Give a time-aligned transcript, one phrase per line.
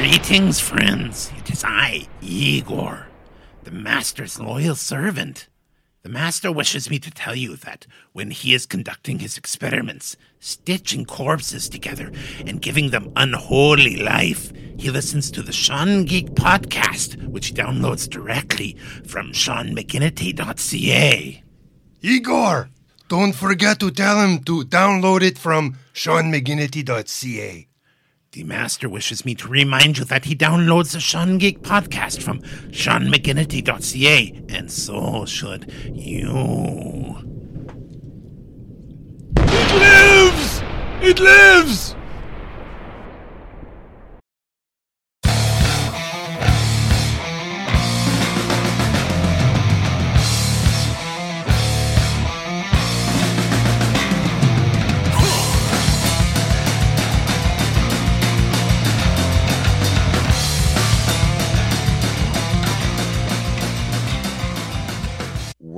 [0.00, 1.30] Greetings, friends.
[1.36, 3.08] It is I, Igor,
[3.64, 5.46] the Master's loyal servant.
[6.02, 11.04] The Master wishes me to tell you that when he is conducting his experiments, stitching
[11.04, 12.10] corpses together
[12.46, 18.08] and giving them unholy life, he listens to the Sean Geek podcast, which he downloads
[18.08, 21.44] directly from SeanMcGinity.ca.
[22.00, 22.70] Igor,
[23.08, 27.66] don't forget to tell him to download it from SeanMcGinity.ca.
[28.32, 32.40] The Master wishes me to remind you that he downloads the Sean Geek podcast from
[32.70, 36.30] SeanMcGinity.ca, and so should you.
[39.36, 40.62] It lives!
[41.02, 41.96] It lives!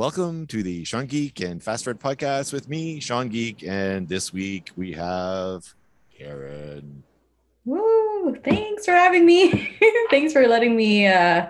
[0.03, 4.33] Welcome to the Sean Geek and Fast Fret podcast with me, Sean Geek, and this
[4.33, 5.65] week we have
[6.19, 7.05] Karen.
[7.65, 8.35] Woo!
[8.43, 9.77] Thanks for having me.
[10.11, 11.49] thanks for letting me uh,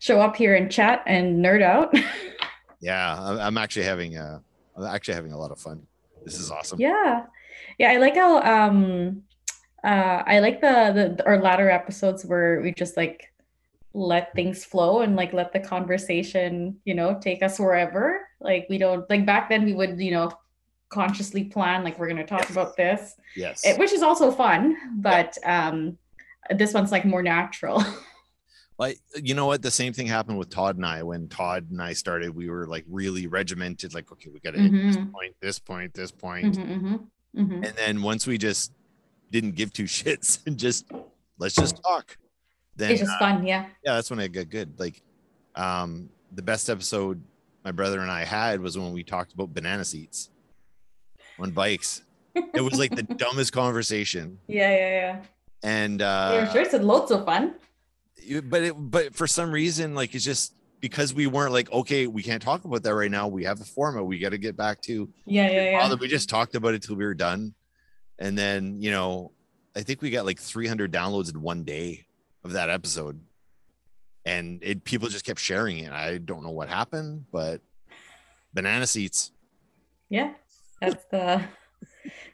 [0.00, 1.96] show up here and chat and nerd out.
[2.78, 4.42] Yeah, I'm- actually having a,
[4.76, 5.86] I'm actually having a lot of fun.
[6.26, 6.78] This is awesome.
[6.78, 7.24] yeah,
[7.78, 7.90] yeah.
[7.90, 9.22] I like how um,
[9.82, 13.32] uh, I like the the our latter episodes where we just like
[13.94, 18.20] let things flow and like let the conversation you know take us wherever.
[18.40, 20.32] Like we don't like back then we would you know
[20.90, 23.62] consciously plan like we're gonna talk about this, Yes.
[23.64, 25.96] eh, which is also fun, but um,
[26.50, 27.82] this one's like more natural.
[28.76, 29.62] Like you know what?
[29.62, 31.04] The same thing happened with Todd and I.
[31.04, 33.94] When Todd and I started, we were like really regimented.
[33.94, 36.58] Like, okay, we got to hit this point, this point, this point.
[36.58, 37.06] Mhm, mhm,
[37.36, 37.54] mhm.
[37.64, 38.72] and then once we just
[39.30, 40.90] didn't give two shits and just
[41.38, 42.16] let's just talk.
[42.76, 43.66] Then It's just uh, fun, yeah.
[43.84, 44.78] yeah, that's when I got good.
[44.78, 45.00] Like,
[45.54, 47.22] um, the best episode
[47.64, 50.28] my brother and I had was when we talked about banana seats
[51.38, 52.02] on bikes.
[52.34, 55.22] It was like the dumbest conversation, Yeah, yeah, yeah.
[55.62, 57.54] and uh, yeah, uh, sure, it's loads of fun.
[58.44, 62.22] but it, but for some reason, like it's just because we weren't like, okay, we
[62.22, 63.28] can't talk about that right now.
[63.28, 64.04] We have a format.
[64.04, 65.08] We got to get back to.
[65.24, 65.78] Yeah, yeah, yeah.
[65.80, 65.96] bother.
[65.96, 67.54] We just talked about it till we were done,
[68.18, 69.30] and then you know,
[69.76, 72.04] I think we got like 300 downloads in one day
[72.44, 73.20] of that episode,
[74.24, 75.92] and it people just kept sharing it.
[75.92, 77.60] I don't know what happened, but
[78.52, 79.32] banana seats.
[80.10, 80.34] Yeah,
[80.80, 81.42] that's the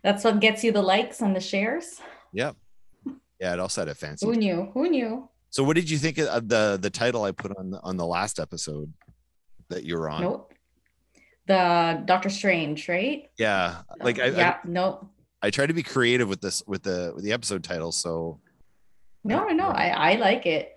[0.03, 2.01] that's what gets you the likes and the shares.
[2.33, 2.57] Yep.
[3.41, 4.27] Yeah, it also had a fancy.
[4.27, 4.71] Who knew?
[4.75, 5.29] Who knew?
[5.51, 8.07] So, what did you think of the the title I put on the, on the
[8.07, 8.93] last episode
[9.69, 10.23] that you were on?
[10.23, 10.55] Nope.
[11.47, 13.31] The Doctor Strange, right?
[13.39, 15.07] Yeah, like I, yeah, nope.
[15.43, 17.93] I tried to be creative with this with the with the episode title.
[17.93, 18.41] So
[19.25, 19.69] No, no, no.
[19.69, 20.73] I I like it.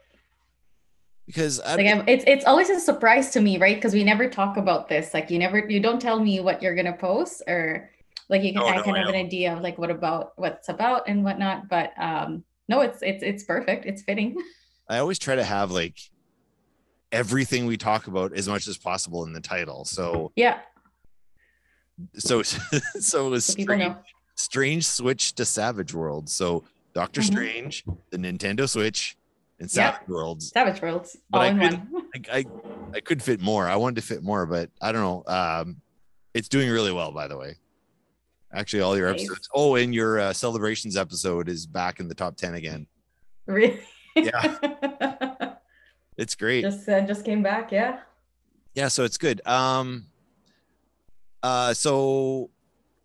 [1.25, 3.75] because I, Like I'm, it's it's always a surprise to me, right?
[3.75, 5.13] Because we never talk about this.
[5.13, 7.89] Like you never you don't tell me what you're gonna post or
[8.29, 10.33] like you can Oh, I no, can I have an idea of like what about
[10.35, 11.69] what's about and whatnot.
[11.69, 13.85] But um no, it's it's it's perfect.
[13.85, 14.35] It's fitting.
[14.89, 15.97] I always try to have like
[17.11, 19.85] everything we talk about as much as possible in the title.
[19.85, 20.59] So Yeah,
[22.15, 22.41] so
[22.99, 23.95] so it was so strange,
[24.35, 26.29] strange switch to Savage World.
[26.29, 27.25] So Doctor Mhm.
[27.25, 29.17] Strange, the Nintendo Switch,
[29.59, 29.69] and.
[29.69, 30.49] Savage Worlds.
[30.51, 32.05] Savage Worlds But all I in could- one.
[32.31, 32.45] I, I
[32.95, 33.67] I could fit more.
[33.67, 35.23] I wanted to fit more, but I don't know.
[35.33, 35.81] Um,
[36.35, 37.55] it's doing really well, by the way.
[38.53, 39.21] Actually, all your Nice.
[39.21, 39.49] episodes.
[39.53, 42.85] Oh, and your uh, celebrations episode is back in the top ten again.
[43.47, 43.79] Really?
[44.15, 45.55] Yeah.
[46.15, 46.61] It's great.
[46.61, 47.71] just uh, just came back.
[47.71, 48.01] Yeah.
[48.75, 50.05] yeah so it's good um
[51.41, 52.51] uh so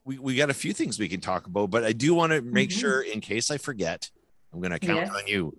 [0.09, 2.41] we we got a few things we can talk about but i do want to
[2.41, 2.81] make Mhm.
[2.81, 4.11] sure in case i forget
[4.53, 5.11] i'm gonna count Yes.
[5.15, 5.55] on you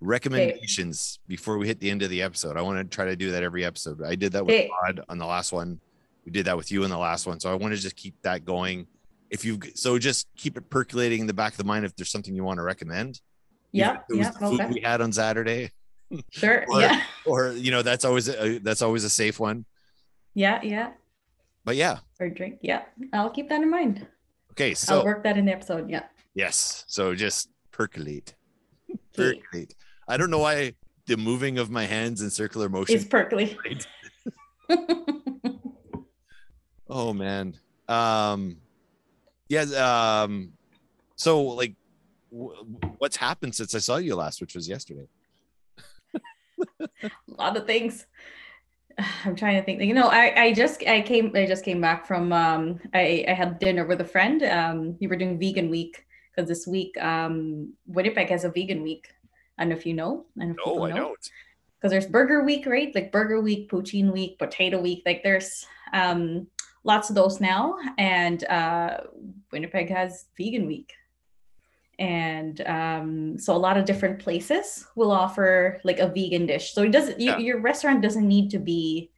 [0.00, 3.30] recommendations before we hit the end of the episode i want to try to do
[3.32, 4.70] that every episode i did that with Okay.
[4.86, 5.80] Todd on the last one
[6.24, 8.14] we did that with you in the last one so i want to just keep
[8.22, 8.86] that going
[9.30, 12.10] if you so just keep it percolating in the back of the mind if there's
[12.10, 13.20] something you want to recommend
[13.72, 13.98] Yeah.
[14.10, 14.30] Yeah.
[14.32, 14.70] food Okay.
[14.72, 15.70] we had on saturday
[16.30, 16.64] Sure.
[16.70, 17.02] or- yeah.
[17.26, 19.64] or you know that's always a, that's always a safe one
[20.34, 20.60] Yeah.
[20.62, 20.92] Yeah.
[21.68, 22.60] But yeah Or drink.
[22.62, 22.84] Yeah.
[23.12, 24.06] I'll keep that in mind.
[24.52, 25.90] okay so I'll work that in the episode.
[25.90, 26.04] Yeah.
[26.34, 26.84] Yes.
[26.88, 28.34] So just percolate.
[29.18, 29.40] Okay.
[29.42, 29.74] Percolate.
[30.08, 30.72] I don't know why
[31.06, 33.04] the moving of my hands in circular motion.
[33.04, 33.58] Perkly.
[33.66, 33.86] right?
[36.88, 37.54] oh man.
[37.86, 38.56] Um
[39.50, 40.52] yes, um
[41.16, 41.74] so like
[42.32, 42.56] w-
[42.96, 45.08] what's happened since I saw you last, which was yesterday?
[46.80, 46.88] a
[47.26, 48.06] lot of things.
[49.24, 49.82] I'm trying to think.
[49.82, 53.32] You know, I, I just I came I just came back from um I, I
[53.32, 54.42] had dinner with a friend.
[54.42, 56.04] Um we were doing vegan week
[56.34, 59.08] because this week um Winnipeg has a vegan week.
[59.58, 60.26] I don't know if you know.
[60.40, 60.96] I don't know No, I know.
[60.96, 61.30] don't.
[61.78, 66.46] because there's burger week right like burger week poutine week potato week like there's um
[66.84, 68.98] lots of those now and uh
[69.52, 70.92] winnipeg has vegan week
[71.98, 76.72] and um so a lot of different places will offer like a vegan dish.
[76.74, 77.38] So it doesn't you, Yeah.
[77.38, 79.10] your restaurant doesn't need to be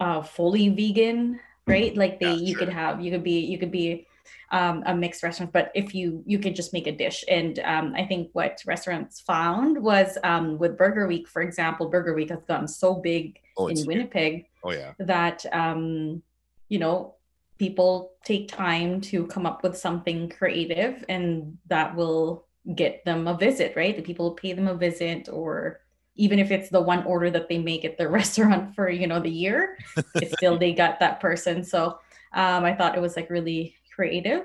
[0.00, 1.96] uh fully vegan right?
[1.96, 4.06] Like they Yeah, you could have you could be you could be
[4.52, 5.52] um, a mixed restaurant.
[5.52, 7.24] But if you you could just make a dish.
[7.28, 12.14] And um, i think what restaurants found was um, with burger week for example burger
[12.14, 14.92] week has gotten so big Oh, in winnipeg oh yeah.
[15.00, 16.22] that um,
[16.68, 17.15] you know
[17.58, 23.36] people take time to come up with something creative and that will get them a
[23.36, 23.96] visit right?
[23.96, 25.80] The people pay them a visit or
[26.16, 29.20] even if it's the one order that they make at the restaurant for you know
[29.20, 29.78] the year
[30.14, 31.64] it's still they got that person.
[31.64, 31.98] So
[32.32, 34.44] um, i thought it was like really creative.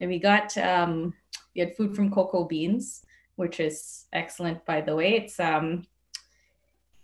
[0.00, 1.14] And we got um,
[1.54, 3.02] we had food from cocoa beans
[3.36, 5.14] which is excellent by the way.
[5.14, 5.84] It's um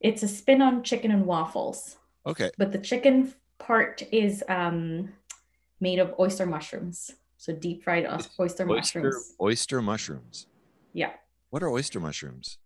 [0.01, 1.97] it's a spin on chicken and waffles.
[2.25, 2.51] Okay.
[2.57, 5.13] but the chicken part is um,
[5.83, 7.11] made of oyster mushrooms.
[7.37, 9.35] So deep fried oyster, Oyster mushrooms.
[9.41, 10.47] oyster mushrooms.
[10.95, 11.11] Yeah.
[11.51, 12.59] What are oyster mushrooms?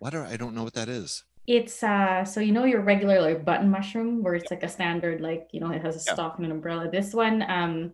[0.00, 1.22] What are I don't know what that is.
[1.46, 5.20] It's uh so you know your regular like button mushroom where it's like a standard
[5.20, 6.14] like you know it has a Yeah.
[6.14, 6.90] stalk and an umbrella.
[6.90, 7.92] This one um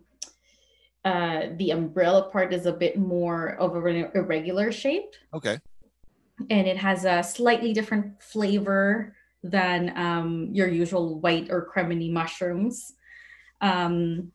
[1.05, 5.59] uh the umbrella part is a bit more of a re- irregular shape Okay.
[6.49, 9.13] and it has a slightly different flavor
[9.43, 12.93] than um, your usual white or cremini mushrooms.
[13.63, 14.31] Um,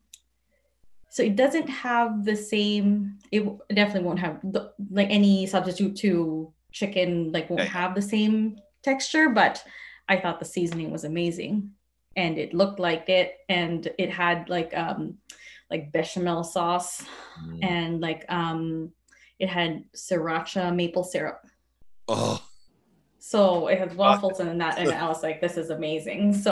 [1.09, 3.17] so it doesn't have the same.
[3.31, 3.43] It
[3.73, 7.31] definitely won't have the, like any substitute to chicken.
[7.31, 9.29] Like won't have the same texture.
[9.29, 9.63] But
[10.07, 11.71] I thought the seasoning was amazing,
[12.15, 15.17] and it looked like it, and it had like um,
[15.71, 17.03] like bechamel sauce
[17.39, 17.59] Mm.
[17.63, 18.91] and like um,
[19.39, 21.39] it had sriracha maple syrup.
[22.09, 22.43] Oh,
[23.19, 26.51] So it had waffles and that, and I was like, "This is amazing." So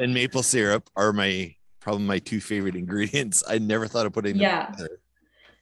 [0.00, 1.54] and maple syrup are my
[1.86, 3.44] probably my two favorite ingredients.
[3.48, 4.66] I never thought of putting them Yeah.
[4.72, 4.98] together.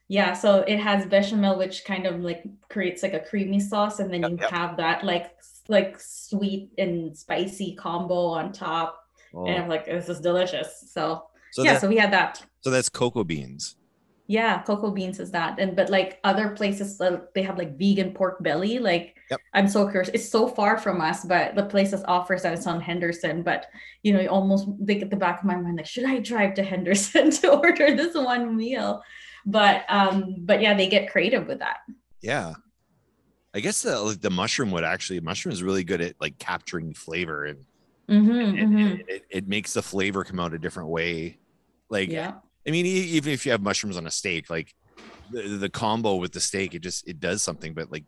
[0.09, 4.11] yeah, so it has bechamel, which kind of like creates like a creamy sauce, and
[4.13, 4.51] then Yep, you yep.
[4.51, 5.27] have that like
[5.69, 8.91] like sweet and spicy combo on top,
[9.35, 9.45] Oh.
[9.47, 12.43] and I'm like, "This is delicious." So, So yeah, that, so we had that.
[12.63, 13.77] so that's cocoa beans.
[14.27, 18.15] Yeah, cocoa beans is that, and but like other places, uh, they have like vegan
[18.15, 18.79] pork belly.
[18.79, 19.41] Like, Yep.
[19.53, 20.09] I'm so curious.
[20.15, 23.43] It's so far from us, but the place that offers that it's on Henderson.
[23.43, 23.67] But
[24.03, 26.55] you know, you almost think at the back of my mind, like, should I drive
[26.55, 29.03] to Henderson to order this one meal?
[29.45, 31.79] But um, but yeah, they get creative with that.
[32.21, 32.55] Yeah.
[33.55, 36.93] I guess the like the mushroom would actually mushroom is really good at like capturing
[36.95, 37.65] flavor and
[38.09, 39.01] Mhm, it, mhm.
[39.01, 41.39] it, it, it makes the flavor come out a different way.
[41.91, 44.75] Like Yeah, I mean, even if you have mushrooms on a steak, like
[45.31, 47.75] the, the combo with the steak, it just it does something.
[47.75, 48.05] But like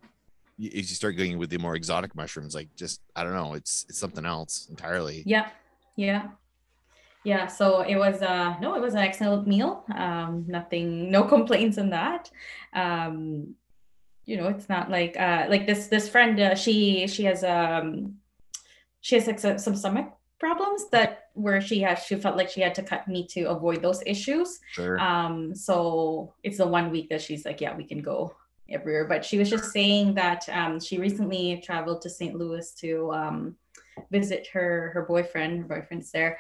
[0.59, 3.85] if you start going with the more exotic mushrooms, like just I don't know, it's
[3.89, 5.23] it's something else entirely.
[5.27, 5.49] yeah,
[5.97, 6.29] yeah.
[7.25, 9.85] Yeah, so it was uh no, it was an excellent meal.
[9.95, 12.31] Um, nothing, no complaints in that.
[12.73, 13.57] Um,
[14.25, 18.15] you know, it's not like uh like this this friend uh, she she has um
[19.01, 22.75] she has like some stomach problems that where she has she felt like she had
[22.75, 24.61] to cut me to avoid those issues.
[24.73, 24.99] Sure.
[24.99, 28.35] Um, so it's the one week that she's like, yeah, we can go
[28.71, 29.07] everywhere.
[29.07, 32.35] But she was just saying that um, she recently traveled to St.
[32.35, 33.57] Louis to um,
[34.11, 35.61] visit her her boyfriend.
[35.61, 36.39] Her boyfriend's there,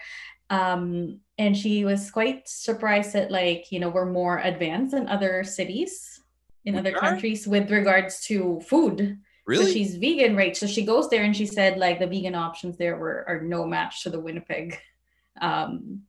[0.51, 5.45] um, and she was quite surprised that like you know we're more advanced than other
[5.45, 6.21] cities
[6.65, 7.01] in We other are?
[7.01, 9.19] countries with regards to food.
[9.67, 10.57] So she's vegan, right?
[10.57, 13.65] So she goes there and she said like the vegan options there were are no
[13.65, 14.79] match to the Winnipeg
[15.41, 16.03] um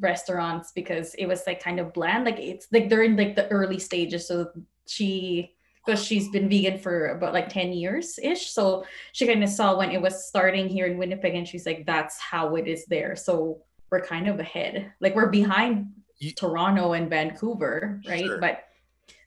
[0.00, 2.24] restaurants because it was like kind of bland.
[2.24, 4.26] Like it's like they're in like the early stages.
[4.26, 4.50] So
[4.86, 5.54] she
[5.84, 8.50] because she's been vegan for about like 10 years ish.
[8.50, 11.84] So she kind of saw when it was starting here in Winnipeg and she's like,
[11.84, 13.14] that's how it is there.
[13.16, 13.58] So
[13.90, 14.92] we're kind of ahead.
[15.00, 18.24] Like we're behind You- Toronto and Vancouver, right?
[18.24, 18.38] Sure.
[18.38, 18.64] But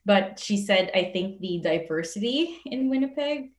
[0.08, 3.52] but she said I think the diversity in Winnipeg,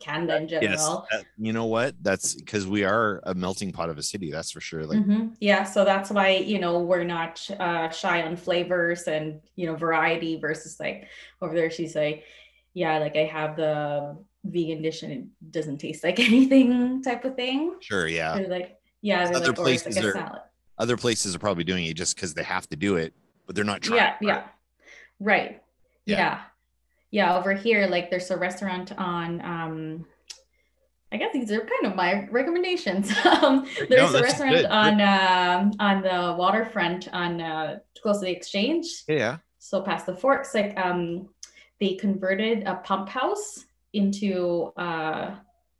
[0.00, 1.06] Canada in general.
[1.12, 1.24] yes.
[1.38, 1.94] you know what?
[2.02, 4.28] That's because we are a melting pot of a city.
[4.30, 4.84] That's for sure.
[4.84, 5.34] Like Mhm.
[5.40, 7.34] Yeah, so that's why you know we're not
[7.66, 11.08] uh, shy on flavors and you know variety versus like
[11.40, 11.70] over there.
[11.70, 12.24] She's like,
[12.74, 15.24] yeah, like I have the vegan dish and it
[15.56, 17.76] doesn't taste like anything type of thing.
[17.80, 18.34] sure, yeah.
[18.36, 20.42] They're like, yeah, they're Other like, like places a are- salad.
[20.78, 23.14] Other places are probably doing it just because they have to do it,
[23.46, 23.98] but they're not trying.
[23.98, 24.22] Yeah, hard.
[24.22, 24.42] yeah,
[25.20, 25.61] right.
[26.06, 26.16] Yeah.
[26.16, 26.40] Yeah.
[27.10, 29.40] yeah, Over here, like there's a restaurant on.
[29.44, 30.06] um
[31.12, 33.12] I guess these are kind of my recommendations.
[33.26, 34.64] um, there's No, a restaurant good.
[34.66, 38.86] on um on the waterfront on uh, close to the exchange.
[39.08, 39.36] Yeah.
[39.58, 41.28] so past the forks like um
[41.80, 45.34] they converted a pump house into uh,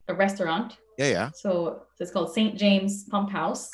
[0.09, 0.77] a restaurant.
[0.99, 1.31] Yeah, yeah.
[1.35, 2.59] So it's called St.
[2.59, 3.71] James Pump House.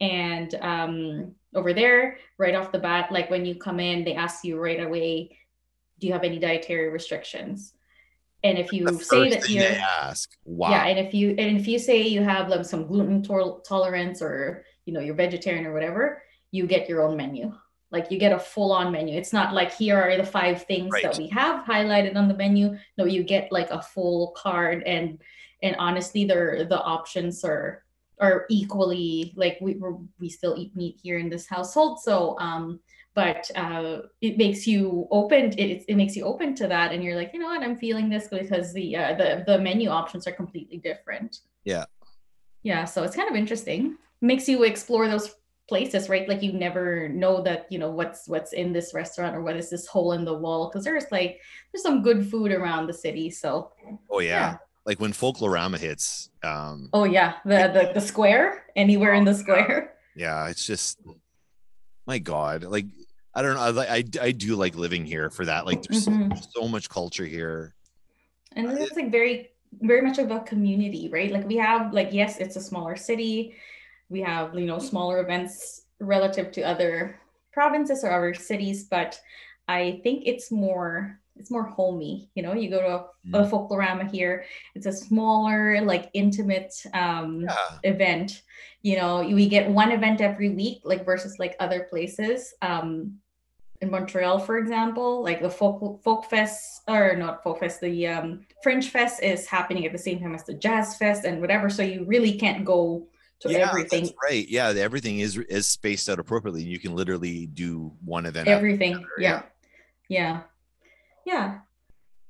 [0.00, 4.44] And um, over there, right off the bat, like when you come in, they ask
[4.44, 5.36] you right away,
[6.04, 7.72] do you have any dietary restrictions?
[8.42, 9.66] And if you say that they
[10.02, 10.36] ask.
[10.44, 10.68] Wow.
[10.68, 14.20] yeah, and if you and if you say you have like some gluten tol- tolerance
[14.20, 17.54] or you know you're vegetarian or whatever, you get your own menu.
[17.90, 19.16] Like you get a full on menu.
[19.16, 21.04] It's not like here are the five things Right.
[21.04, 22.76] that we have highlighted on the menu.
[22.98, 25.22] No, you get like a full card and
[25.62, 27.82] and honestly the the options are
[28.20, 29.80] are equally like we
[30.20, 31.98] we still eat meat here in this household.
[32.00, 32.80] So um
[33.14, 37.16] but uh, it makes you open it, it makes you open to that and you're
[37.16, 40.32] like you know what i'm feeling this because the uh, the the menu options are
[40.32, 41.84] completely different Yeah.
[42.62, 45.34] yeah so it's kind of interesting makes you explore those
[45.66, 49.42] places right like you never know that you know what's what's in this restaurant or
[49.42, 51.40] what is this hole in the wall because there's like
[51.72, 53.72] there's some good food around the city so
[54.10, 54.28] oh yeah.
[54.28, 54.56] yeah.
[54.86, 59.94] Like when Folklorama hits, um, oh yeah the the, the square anywhere in the square
[60.14, 61.00] yeah, it's just
[62.06, 62.64] my God.
[62.64, 62.86] Like
[63.34, 63.60] I don't know.
[63.62, 65.66] I like I, I do like living here for that.
[65.66, 66.36] Like there's Mhm.
[66.36, 67.74] so, so much culture here.
[68.56, 69.50] and it's like very
[69.82, 73.56] very much of a community right like we have like yes it's a smaller city
[74.08, 77.18] we have you know smaller events relative to other
[77.52, 79.18] provinces or other cities but
[79.66, 82.92] i think it's more it's more homey you know you go to
[83.36, 84.44] a, a folklorama here
[84.76, 87.56] it's a smaller like intimate um Yeah.
[87.82, 88.42] event
[88.82, 93.18] you know we get one event every week like versus like other places um
[93.84, 98.40] in montreal for example like the folk folk fest or not folk fest the um
[98.62, 101.82] fringe fest is happening at the same time as the jazz fest and whatever so
[101.82, 103.06] you really can't go
[103.44, 104.04] to yeah, everything.
[104.04, 104.48] That's right.
[104.48, 106.62] Yeah, everything is is spaced out appropriately.
[106.62, 108.48] And you can literally do one event.
[108.48, 109.42] everything another, yeah.
[110.08, 110.40] yeah.
[111.26, 111.58] Yeah.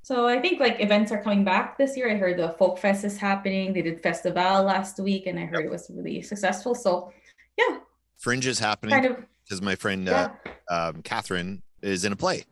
[0.03, 2.11] So i think like events are coming back this year.
[2.11, 3.73] I heard the folk fest is happening.
[3.73, 6.75] They did festival last week and i heard it was really successful.
[6.75, 7.13] So
[7.57, 7.79] yeah.
[8.19, 8.95] Fringe is happening.
[8.95, 10.31] Kind of because my friend yeah
[10.71, 12.45] uh, um, Catherine is in a play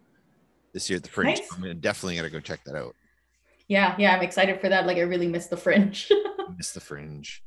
[0.74, 1.38] this year at the Fringe.
[1.38, 1.48] Nice.
[1.52, 2.94] I'm definitely gonna go check that out.
[3.68, 6.10] yeah yeah i'm excited for that like i really miss the fringe
[6.56, 7.42] Miss the Fringe.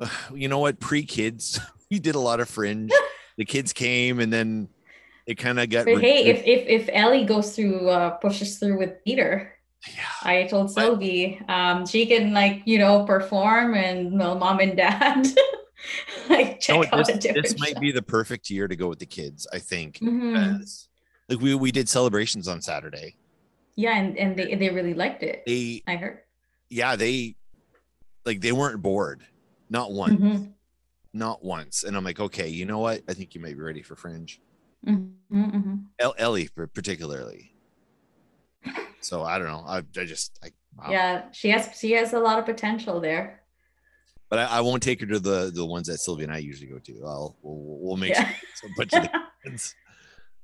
[0.34, 0.80] You know what?
[0.80, 1.58] Pre kids,
[1.90, 2.90] we did a lot of Fringe.
[3.38, 4.68] the kids came, and then
[5.26, 5.86] it kind of got.
[5.86, 9.54] but hey if if if ellie goes through uh pushes through with peter
[9.88, 14.76] yeah, i told sylvie um she can like you know perform and well, mom and
[14.76, 15.26] dad
[16.28, 16.92] like check what?
[16.94, 19.46] out a this, different this might be the perfect year to go with the kids.
[19.52, 19.98] I think.
[19.98, 20.32] Mhm.
[20.54, 20.88] because,
[21.28, 23.16] Like we we did celebrations on Saturday.
[23.76, 26.20] yeah and and they, they really liked it They i heard
[26.70, 27.36] yeah they
[28.24, 29.22] like they weren't bored,
[29.68, 30.52] not once, Mhm.
[31.12, 31.84] not once.
[31.84, 33.02] And I'm like, okay, you know what?
[33.08, 34.40] I think you might be ready for Fringe.
[34.86, 35.84] Mhm, mhm.
[35.98, 37.52] El- Ellie particularly.
[39.00, 39.64] So I don't know.
[39.66, 40.90] I, I just I wow.
[40.90, 43.40] Yeah, she has she has a lot of potential there.
[44.34, 46.66] But I, I won't take her to the the ones that Sylvia and I usually
[46.68, 46.92] go to.
[47.06, 48.28] I'll we'll, we'll make Yeah.
[48.60, 49.08] sure a bunch of.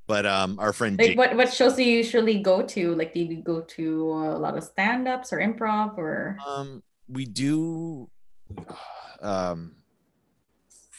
[0.06, 2.94] But um, our friend like Jake, what what shows do you usually go to?
[2.96, 8.10] Like do you go to a lot of stand-ups or improv or um, we do
[9.22, 9.76] um,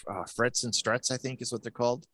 [0.10, 1.12] uh, frets and struts.
[1.12, 2.07] I think is what they're called.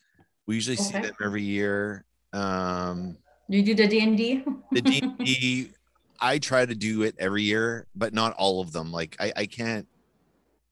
[0.47, 2.03] We usually see them every year.
[2.33, 3.17] Um,
[3.47, 4.43] you do the D&D?
[4.71, 5.69] the D and D
[6.19, 8.91] I try to do it every year, but not all of them.
[8.91, 9.87] Like I, I can't.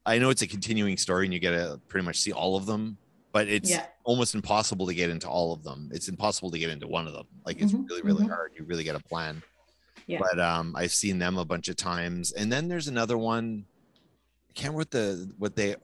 [0.06, 2.66] I know it's a continuing story, and you get to pretty much see all of
[2.66, 2.98] them,
[3.34, 3.88] but it's Yeah.
[4.04, 5.90] almost impossible to get into all of them.
[5.92, 7.26] It's impossible to get into one of them.
[7.46, 8.30] Like it's Mhm, really, really mhm.
[8.30, 8.52] hard.
[8.58, 9.42] You really got to plan.
[10.08, 10.20] Yeah.
[10.20, 13.66] But um, I've seen them a bunch of times, and then there's another one.
[14.50, 15.76] I can't remember what the what they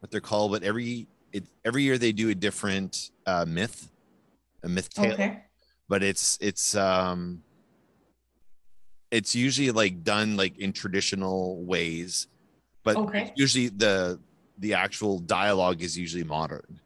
[0.00, 3.90] what they're called, but every it every year they do a different uh, myth,
[4.62, 5.42] a myth tale Okay.
[5.88, 7.42] but it's it's um
[9.10, 12.26] it's usually like done like in traditional ways
[12.86, 13.32] but Okay.
[13.36, 14.18] usually the
[14.64, 16.80] the actual dialogue is usually modern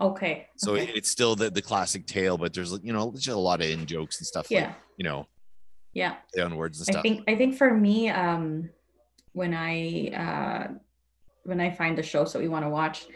[0.00, 0.46] Okay.
[0.56, 0.84] so okay.
[0.84, 3.68] it, it's still the, the classic tale but there's you know just a lot of
[3.74, 4.74] in jokes and stuff like yeah.
[4.98, 5.26] you know
[6.02, 6.14] Yeah.
[6.46, 6.98] on words and stuff.
[6.98, 8.68] I think I think for me, um,
[9.40, 9.74] when I
[10.24, 10.64] uh,
[11.50, 13.06] when I find the shows that we want to watch,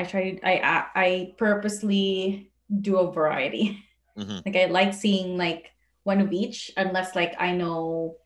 [0.00, 2.50] I try I I, I purposely
[2.86, 3.64] do a variety.
[4.16, 4.40] Mhm.
[4.46, 5.64] Like I like seeing like
[6.08, 8.16] one of each, unless like I know,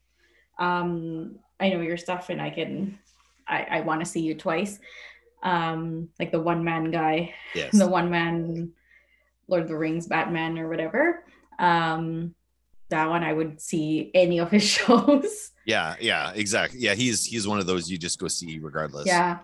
[0.59, 2.99] um, I know your stuff and I can,
[3.51, 4.79] I I want to see you twice.
[5.43, 8.73] Um, like the one man guy yes the one man
[9.49, 11.25] Lord of the Rings Batman or whatever.
[11.59, 12.35] Um
[12.91, 15.53] that one I would see any of his shows.
[15.67, 19.39] yeah yeah exactly yeah he's he's one of those you just go see regardless yeah.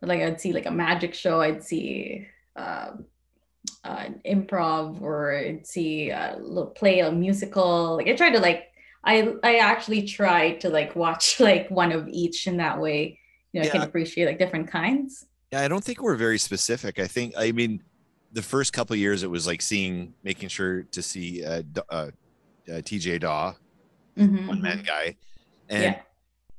[0.00, 2.92] But like I'd see like a magic show, I'd see uh
[3.84, 7.96] uh, improv or I'd see uh, lo- play a musical.
[7.96, 8.64] Like I try to like
[9.04, 13.20] I I actually try to like watch like one of each in that way.
[13.56, 15.26] You know, I can appreciate like different kinds.
[15.52, 16.98] Yeah, I don't think we're very specific.
[16.98, 17.82] I think, I mean,
[18.32, 21.94] the first couple of years, it was like seeing, making sure to see uh, uh,
[21.94, 22.10] uh,
[22.68, 23.54] TJ Dawe,
[24.18, 25.16] Mhm, one man guy,
[25.68, 26.00] and Yeah.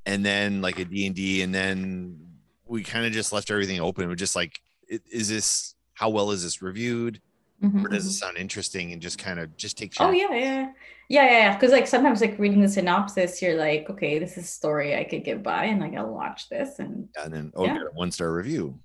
[0.06, 2.18] and then like a D and D, and then
[2.66, 4.08] we kind of just left everything open.
[4.08, 7.22] We're just like, is this how well is this reviewed?
[7.64, 8.94] Mhm, Or does it sound interesting?
[8.94, 9.94] And just kind of just take.
[10.00, 10.72] Oh yeah, yeah,
[11.10, 11.54] yeah, yeah, yeah.
[11.54, 15.04] Because like sometimes like reading the synopsis, you're like, okay, this is a story I
[15.04, 17.80] could get by, and like I'll watch this, and and then oh, Yeah.
[17.94, 18.80] one star review.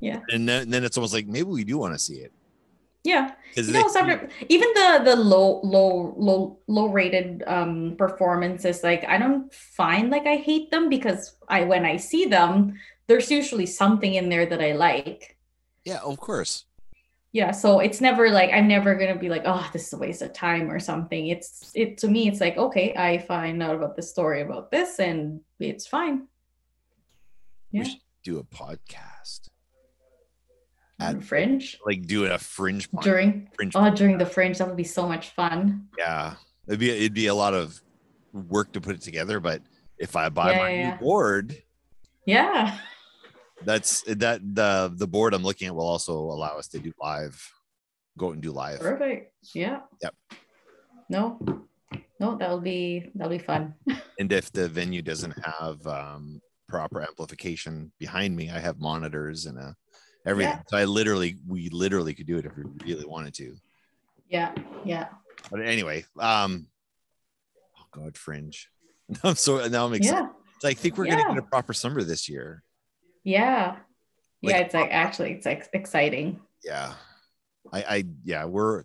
[0.00, 0.20] Yeah.
[0.28, 2.32] and then, then it's almost like maybe we do want to see it
[3.04, 9.04] yeah, you know, sometimes even the the low, low, low, low rated um performances, like
[9.04, 13.66] I don't find like I hate them because I when I see them, there's usually
[13.66, 15.36] something in there that I like.
[15.84, 16.64] yeah, of course.
[17.34, 20.22] Yeah, so it's never like I'm never gonna be like, oh, this is a waste
[20.22, 21.26] of time or something.
[21.26, 25.00] It's it to me, it's like okay, I find out about the story about this,
[25.00, 26.28] and it's fine.
[27.72, 27.84] We Yeah.
[27.86, 29.48] should do a podcast,
[31.00, 33.02] At- Fringe like do a fringe podcast.
[33.02, 33.72] during fringe.
[33.74, 35.88] oh during the Fringe, that would be so much fun.
[35.98, 36.36] yeah,
[36.68, 37.80] it'd be it'd be a lot of
[38.32, 39.40] work to put it together.
[39.40, 39.60] But
[39.98, 41.62] if I buy Yeah, my yeah, new board,
[42.26, 42.78] Yeah.
[43.64, 47.40] That's that the the board I'm looking at will also allow us to do live,
[48.18, 48.80] go and do live.
[48.80, 49.32] Perfect.
[49.54, 49.80] Yeah.
[50.02, 50.14] Yep.
[51.08, 51.38] No,
[52.20, 53.74] no, that'll be that'll be fun.
[54.16, 59.58] And if the venue doesn't have um, proper amplification behind me, I have monitors and
[59.58, 59.74] a
[60.26, 60.52] everything.
[60.52, 60.62] Yeah.
[60.68, 63.56] So I literally, we literally could do it if we really wanted to.
[64.28, 64.54] Yeah.
[64.84, 65.08] Yeah.
[65.50, 66.66] But anyway, um,
[67.78, 68.70] oh god, fringe.
[69.22, 70.28] I'm so now I'm excited.
[70.62, 70.68] Yeah.
[70.68, 72.62] I think we're gonna get a proper summer this year.
[73.24, 73.76] Yeah.
[74.42, 74.58] Like- yeah.
[74.58, 76.40] It's like actually, it's like exciting.
[76.62, 76.94] Yeah,
[77.72, 78.84] I, I, yeah, we're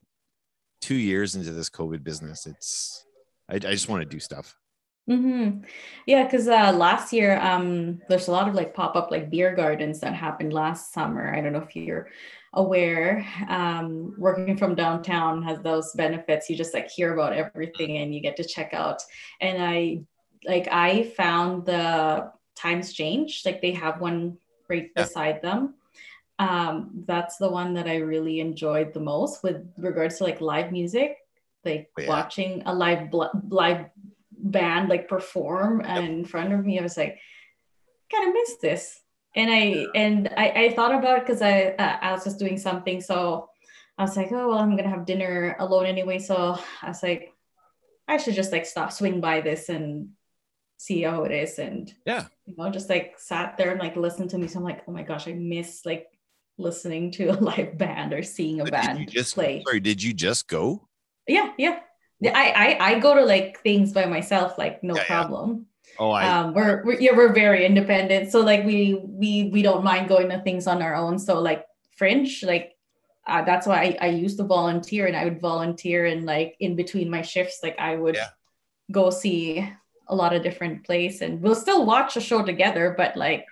[0.82, 2.46] two years into this COVID business.
[2.46, 3.06] It's,
[3.50, 4.56] I, I just want to do stuff.
[5.10, 5.62] Mm-hmm.
[6.06, 9.56] Yeah, because uh, last year, um, there's a lot of like pop up like beer
[9.56, 11.34] gardens that happened last summer.
[11.34, 12.10] I don't know if you're
[12.54, 13.26] aware.
[13.48, 16.50] Um, working from downtown has those benefits.
[16.50, 19.02] You just like hear about everything and you get to check out.
[19.42, 20.02] And I
[20.46, 23.44] like I found the times change.
[23.46, 24.38] Like they have one
[24.70, 25.04] right Yeah.
[25.04, 25.76] beside them.
[26.40, 30.72] Um, that's the one that I really enjoyed the most with regards to like live
[30.72, 31.18] music,
[31.66, 32.08] like Oh, yeah.
[32.10, 33.88] watching a live bl- live
[34.32, 36.80] band like perform in front of me.
[36.80, 37.20] I was like,
[38.12, 39.02] kind of miss this.
[39.36, 42.58] And I and I, I thought about it because I uh, I was just doing
[42.58, 43.50] something, so
[43.98, 46.18] I was like, oh well, I'm gonna have dinner alone anyway.
[46.20, 47.32] So I was like,
[48.08, 50.10] I should just like stop, swing by this, and
[50.80, 51.60] see how it is.
[51.60, 52.26] And Yeah.
[52.48, 54.48] you know, just like sat there and like listened to me.
[54.48, 56.08] So I'm like, oh my gosh, I miss like
[56.58, 59.62] listening to a live band or seeing a But band you just play.
[59.68, 59.82] sorry?
[59.82, 60.88] Did you just go?
[61.28, 61.80] Yeah, yeah.
[62.22, 65.08] Yeah, I, I I go to like things by myself, like no Yeah, yeah.
[65.08, 65.68] problem.
[65.98, 69.84] Oh, I um, we're, we're yeah, we're very independent, so like we we we don't
[69.86, 71.18] mind going to things on our own.
[71.20, 71.64] So like
[71.96, 72.76] Fringe, like
[73.26, 76.76] uh, that's why I, I used to volunteer, and I would volunteer and like in
[76.76, 78.36] between my shifts, like I would Yeah.
[78.92, 79.64] go see
[80.10, 82.94] a lot of different plays, and we'll still watch a show together.
[82.98, 83.46] But like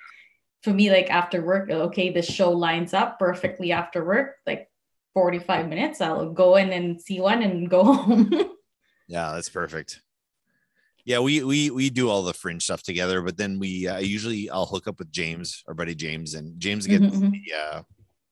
[0.64, 4.70] for me, like after work, okay, this show lines up perfectly after work, like.
[5.18, 8.30] 45 minutes i'll go in and see one and go home
[9.08, 10.00] Yeah, that's perfect.
[11.06, 14.48] Yeah, we we we do all the fringe stuff together, but then we uh, usually
[14.52, 17.32] I'll hook up with James, our buddy James, and James gets Mhm, mhm.
[17.32, 17.82] the uh,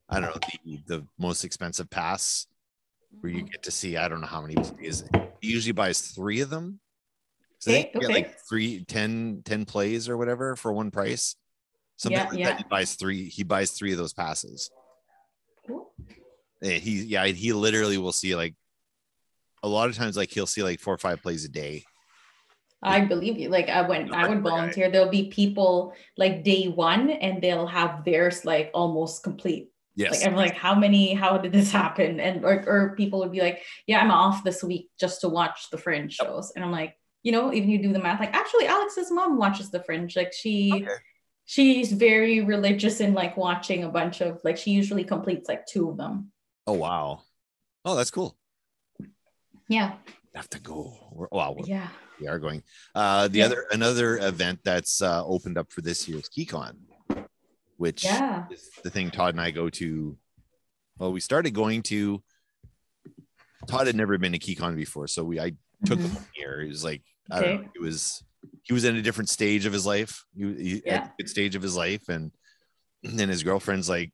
[0.09, 2.45] I don't know the the most expensive pass
[3.21, 5.03] where you get to see I don't know how many plays.
[5.41, 6.79] He usually buys three of them.
[7.65, 11.36] So think Okay, get like three, 10, 10 plays or whatever for one price.
[11.97, 12.45] Something Yeah, like yeah.
[12.49, 12.58] that.
[12.60, 13.28] He buys three.
[13.28, 14.69] He buys three of those passes.
[15.67, 15.91] Cool.
[16.62, 18.54] And he yeah he literally will see like
[19.63, 21.84] a lot of times like he'll see like four or five plays a day.
[22.84, 23.49] I believe you.
[23.49, 28.06] Like I when I would volunteer, there'll be people like day one and they'll have
[28.06, 29.71] theirs like almost complete.
[29.95, 30.12] Yes.
[30.12, 32.19] Like I'm like, how many, how did this happen?
[32.19, 35.71] And or, or people would be like, Yeah, I'm off this week just to watch
[35.71, 36.51] the fringe shows.
[36.56, 39.71] And I'm like, you know, even you do the math, like actually Alex's mom watches
[39.71, 40.15] the fringe.
[40.15, 40.93] Like she Okay.
[41.45, 45.89] she's very religious in like watching a bunch of like she usually completes like two
[45.89, 46.31] of them.
[46.67, 47.23] Oh wow.
[47.83, 48.38] Oh, that's cool.
[49.67, 49.95] Yeah.
[50.35, 50.93] have to go.
[51.13, 51.88] We're, wow, we're- Yeah.
[52.19, 52.61] we are going.
[52.93, 53.45] Uh, the Yeah.
[53.45, 56.75] other another event that's uh, opened up for this year's KeyCon,
[57.77, 58.45] which Yeah.
[58.51, 60.15] is the thing Todd and I go to.
[60.99, 62.21] Well, we started going to.
[63.67, 65.53] Todd had never been to KeyCon before, so we I
[65.85, 66.09] took Mhm.
[66.13, 66.51] him here.
[66.57, 66.61] year.
[66.61, 67.57] He was like, Okay.
[67.57, 68.23] know, he was
[68.63, 70.23] he was in a different stage of his life.
[70.35, 71.05] He, he at Yeah.
[71.05, 72.31] a good stage of his life, and
[73.03, 74.11] then his girlfriend's like,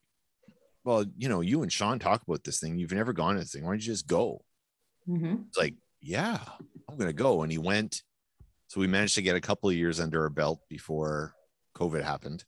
[0.84, 2.78] well, you know, you and Sean talk about this thing.
[2.78, 3.64] You've never gone to this thing.
[3.64, 4.44] Why don't you just go?
[5.08, 5.46] Mhm.
[5.48, 6.40] It's like, yeah,
[6.90, 7.44] I'm gonna go.
[7.44, 8.02] And he went.
[8.68, 11.34] So we managed to get a couple of years under our belt before
[11.76, 12.46] COVID happened.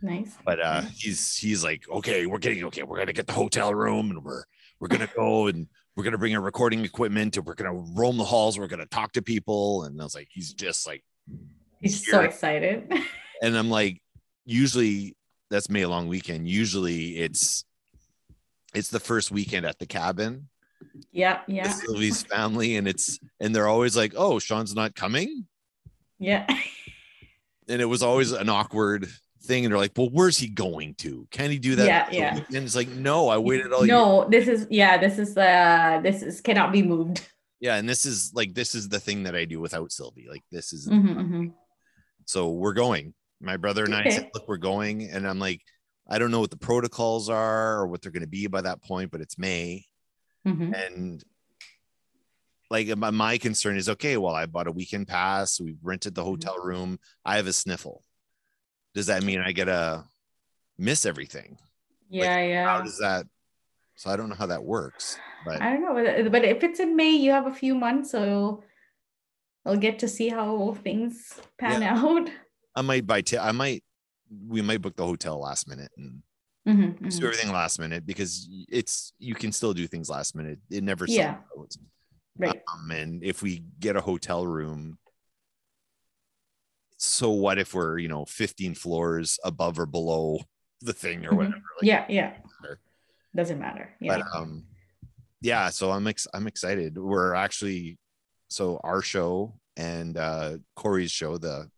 [0.00, 0.36] Nice.
[0.44, 4.10] But uh he's he's like, okay, we're getting okay, we're gonna get the hotel room
[4.10, 4.44] and we're
[4.80, 5.66] we're gonna go and
[5.98, 9.10] we're gonna bring our recording equipment and we're gonna roam the halls, we're gonna talk
[9.12, 9.82] to people.
[9.82, 11.02] And I was like, he's just like,
[11.80, 12.92] He's so excited.
[13.42, 14.00] and I'm like,
[14.46, 15.16] usually
[15.50, 16.48] that's May long weekend.
[16.48, 17.64] Usually it's
[18.74, 20.48] it's the first weekend at the cabin
[21.10, 25.46] yeah, yeah, Sylvie's family, and it's and they're always like, "Oh, Sean's not coming,"
[26.18, 26.46] yeah.
[27.68, 29.08] and it was always an awkward
[29.48, 29.64] thing.
[29.64, 31.26] And they're like, "Well, where's he going to?
[31.32, 32.36] Can he do that?" Yeah, yeah.
[32.54, 36.00] And it's like, "No, I waited all year." no, this is yeah, this is uh
[36.02, 37.26] this is cannot be moved.
[37.60, 40.28] Yeah, and this is like this is the thing that I do without Sylvie.
[40.30, 41.52] Like this is Mhm, mhm.
[42.26, 43.14] so we're going.
[43.40, 45.62] My brother and I said, "Look, we're going," and I'm like,
[46.08, 48.82] I don't know what the protocols are or what they're going to be by that
[48.82, 49.84] point, but it's May.
[50.46, 50.72] Mhm.
[50.86, 51.24] and
[52.70, 56.22] like my, my concern is okay well i bought a weekend pass we rented the
[56.22, 58.04] hotel room i have a sniffle
[58.98, 60.02] does that mean i gotta
[60.76, 61.56] miss everything
[62.10, 62.64] Yeah, how yeah.
[62.68, 63.26] How does that
[63.94, 66.96] so i don't know how that works but I don't know, but- if it's in
[66.96, 68.64] May, you have a few months, so
[69.64, 72.28] I'll get to see how things pan out.
[72.74, 73.84] i might buy t- i might
[74.54, 76.22] we might book the hotel last minute and
[76.66, 77.18] Mhm, mhm.
[77.20, 81.04] do everything last minute because it's you can still do things last minute it never
[81.06, 81.36] Yeah.
[81.56, 81.70] out.
[82.36, 82.60] Right.
[82.72, 84.98] um, and if we get a hotel room
[86.98, 90.40] so what if we're you know 15 floors above or below
[90.82, 91.36] the thing or Mhm.
[91.36, 92.34] whatever like, yeah, yeah.
[93.34, 93.94] Doesn't matter.
[94.00, 94.18] Yeah.
[94.18, 94.64] but um
[95.40, 97.96] yeah so i'm ex- i'm excited we're actually
[98.48, 101.70] so our show and uh corey's show the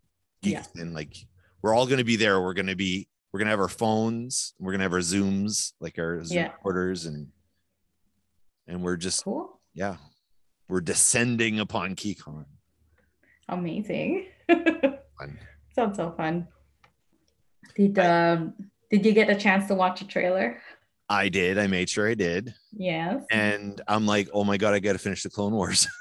[0.42, 0.64] Yeah.
[0.76, 1.14] and like
[1.60, 3.68] we're all going to be there we're going to be we're going to have our
[3.68, 6.52] phones we're going to have our zooms like our zoom Yeah.
[6.52, 7.28] recorders and
[8.66, 9.60] and we're just cool.
[9.74, 9.96] yeah
[10.68, 12.44] we're descending upon KeyCon.
[13.48, 14.26] Amazing.
[15.20, 15.38] Fun.
[15.74, 16.48] Sounds so fun.
[17.76, 18.54] Did um
[18.90, 20.60] did you get a chance to watch a trailer?
[21.08, 21.58] I did.
[21.58, 22.54] I made sure I did.
[22.72, 23.24] Yes.
[23.30, 25.86] And I'm like, oh my God, I got to finish the Clone Wars.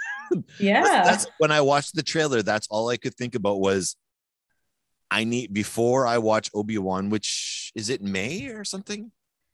[0.60, 0.84] Yeah.
[0.84, 2.44] That's when I watched the trailer.
[2.44, 3.96] That's all I could think about was
[5.10, 9.12] I need before I watch Obi-Wan, which is it May or something?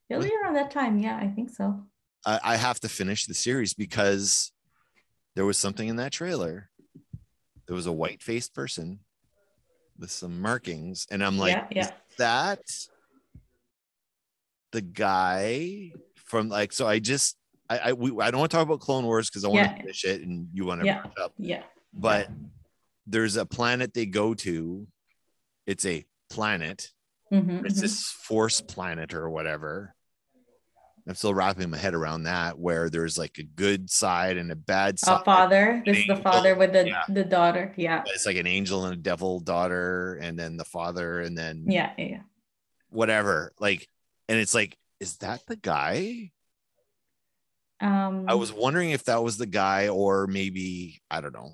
[0.10, 1.00] It'll be around that time.
[1.00, 1.86] Yeah, I think so.
[2.26, 4.52] I, I have to finish the series because
[5.38, 6.70] there was something in that trailer.
[7.68, 9.00] There was a white faced person
[9.98, 11.08] with some markings.
[11.12, 11.82] And I'm like, yeah, yeah.
[11.86, 12.60] is that
[14.72, 17.38] the guy from like so I just
[17.70, 19.74] I I, we, I don't want to talk about Clone Wars because I want Yeah.
[19.74, 21.04] to finish it and you want to Yeah.
[21.22, 21.34] up.
[21.38, 21.64] Yeah.
[21.94, 22.30] But
[23.08, 24.88] there's a planet they go to.
[25.66, 26.92] It's a planet.
[27.32, 27.82] Mhm, It's mhm.
[27.82, 29.95] this force planet or whatever.
[31.08, 34.56] I'm still wrapping my head around that where there's like a good side and a
[34.56, 35.22] bad side.
[35.22, 35.84] A father.
[35.86, 37.04] This is the father with the yeah.
[37.08, 37.74] the daughter.
[37.78, 38.04] Yeah.
[38.08, 41.92] It's like an angel and a devil daughter, and then the father, and then Yeah.
[41.98, 42.22] Yeah.
[42.90, 43.54] whatever.
[43.60, 43.88] Like,
[44.28, 46.32] and it's like, is that the guy?
[47.82, 51.54] Um I was wondering if that was the guy, or maybe I don't know.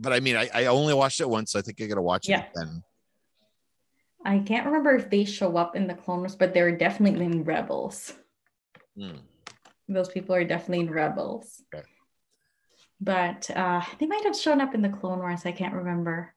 [0.00, 2.28] But I mean, I, I only watched it once, so I think I gotta watch
[2.28, 2.40] Yeah.
[2.40, 2.82] it again.
[4.24, 7.44] I can't remember if they show up in the Clone Wars, but they're definitely in
[7.44, 8.14] Rebels.
[8.98, 9.16] Hmm.
[9.88, 11.62] Those people are definitely in Rebels.
[11.74, 11.84] Okay.
[13.00, 15.46] But uh, they might have shown up in the Clone Wars.
[15.46, 16.34] I can't remember.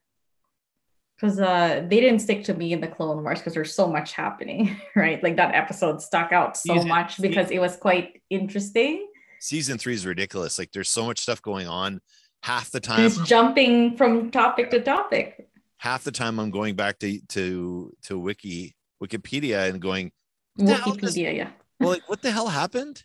[1.16, 4.12] Because uh, they didn't stick to me in the Clone Wars because there's so much
[4.14, 5.22] happening, right?
[5.22, 9.08] Like that episode stuck out so Season- much because it was quite interesting.
[9.40, 10.58] Season three is ridiculous.
[10.58, 12.00] Like, there's so much stuff going on.
[12.42, 15.48] Half the time, jumping from topic to topic.
[15.78, 20.12] half the time, I'm going back to to to Wiki Wikipedia and going,
[20.56, 21.50] What the does- Wikipedia, yeah.
[21.84, 23.02] Well, like, what the hell happened?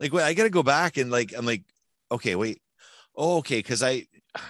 [0.00, 1.62] Like, wait, I got to go back and like, I'm like,
[2.10, 2.60] okay, wait,
[3.16, 4.06] oh, okay, because I,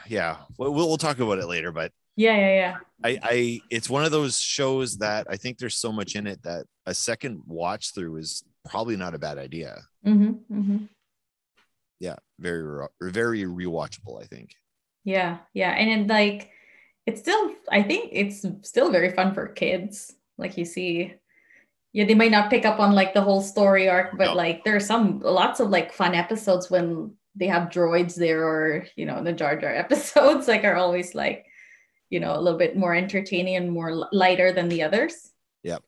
[0.06, 2.76] yeah, we'll, we'll talk about it later, but Yeah, yeah, yeah.
[3.04, 6.42] I, I, it's one of those shows that I think there's so much in it
[6.42, 9.82] that a second watch through is probably not a bad idea.
[10.06, 10.84] Mm-hmm, mm-hmm.
[12.00, 14.20] Yeah, very, re- very rewatchable.
[14.22, 14.54] I think.
[15.04, 15.70] Yeah, yeah.
[15.70, 16.50] And then like
[17.06, 20.14] it's still I think it's still very fun for kids.
[20.38, 21.14] Like you see,
[21.92, 24.34] yeah, they might not pick up on like the whole story arc, but No.
[24.34, 28.86] like there are some lots of like fun episodes when they have droids there or
[28.96, 31.46] you know the Jar Jar episodes like are always like
[32.10, 35.32] you know a little bit more entertaining and more lighter than the others.
[35.62, 35.82] Yep.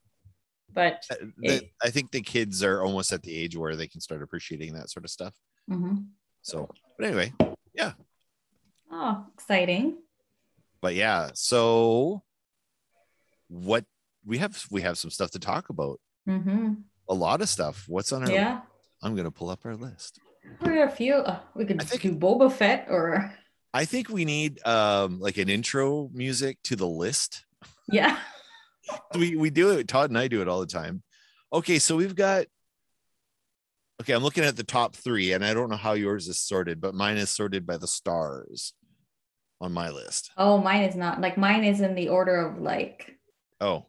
[0.73, 4.01] But Uh, the- I think the kids are almost at the age where they can
[4.01, 5.35] start appreciating that sort of stuff.
[5.71, 6.07] mhm.
[6.43, 7.33] So, but anyway,
[7.75, 7.93] yeah.
[8.91, 9.97] oh, exciting.
[10.83, 11.31] but yeah.
[11.35, 12.23] So,
[13.49, 13.85] what
[14.27, 16.01] we have we have some stuff to talk about.
[16.29, 16.73] Mm-hmm.
[17.11, 17.85] a lot of stuff.
[17.87, 18.31] What's on our?
[18.31, 18.61] Yeah.
[19.03, 20.19] I'm gonna pull up our list.
[20.63, 21.15] We got a few.
[21.15, 23.33] Uh, we could think- do Boba Fett or
[23.75, 27.45] I think we need um like an intro music to the list.
[27.89, 28.19] yeah.
[29.15, 29.89] We we do it.
[29.89, 31.03] Todd and I do it all the time.
[31.53, 32.45] Okay, so we've got.
[34.03, 36.81] Okay, I'm looking at the top three, and I don't know how yours is sorted,
[36.83, 38.75] but mine is sorted by the stars
[39.61, 40.33] on my list.
[40.37, 43.17] Oh, mine is not like mine is in the order of like
[43.61, 43.87] Oh,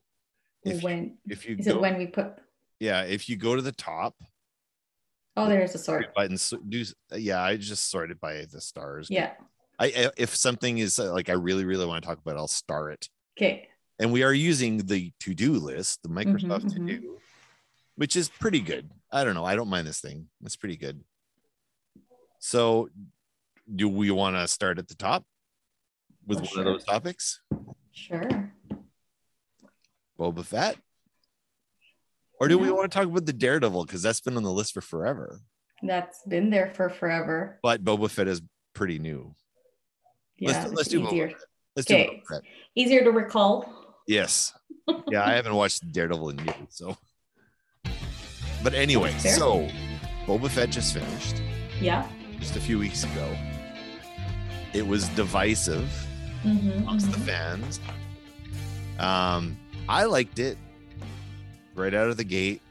[0.66, 2.34] if you, when if you is go, it when we put
[2.80, 4.16] yeah, if you go to the top,
[5.38, 6.14] oh there's a sort.
[6.14, 6.84] buttons do
[7.16, 9.08] yeah, I just sorted by the stars.
[9.10, 9.32] Yeah.
[9.80, 12.90] I if something is uh, like I really really want to talk about, I'll star
[12.92, 13.10] it.
[13.38, 13.68] Okay.
[14.00, 16.74] And we are using the to do list, the Microsoft mhm.
[16.74, 17.18] to do,
[17.96, 18.92] which is pretty good.
[19.12, 19.46] I don't know.
[19.46, 20.28] I don't mind this thing.
[20.44, 21.02] It's pretty good.
[22.40, 22.90] So,
[23.74, 25.26] do we want to start at the top
[26.28, 26.60] with For one sure.
[26.62, 27.42] of those topics?
[27.94, 28.54] Sure.
[30.20, 30.78] Boba Fett?
[32.40, 33.86] Or do we want to talk about the Daredevil?
[33.86, 35.40] Because that's been on the list for forever.
[35.82, 37.60] That's been there for forever.
[37.64, 38.42] But Boba Fett is
[38.74, 39.36] pretty new.
[40.38, 40.52] Yeah.
[40.64, 41.30] let's, let's do Boba easier.
[41.30, 41.38] Fett.
[41.76, 41.96] Let's do.
[41.96, 42.42] Boba Fett.
[42.76, 43.96] Easier to recall.
[44.08, 44.54] Yes.
[45.10, 46.96] Yeah, I haven't watched Daredevil in years, so.
[48.64, 49.68] But anyway, so
[50.28, 51.42] Boba Fett just finished
[51.82, 52.08] Yeah.
[52.40, 53.36] just a few weeks ago.
[54.74, 55.90] It was divisive
[56.44, 57.26] Mhm, amongst the mhm.
[57.26, 57.80] fans.
[59.00, 60.58] Um, I liked it
[61.76, 62.62] right out of the gate.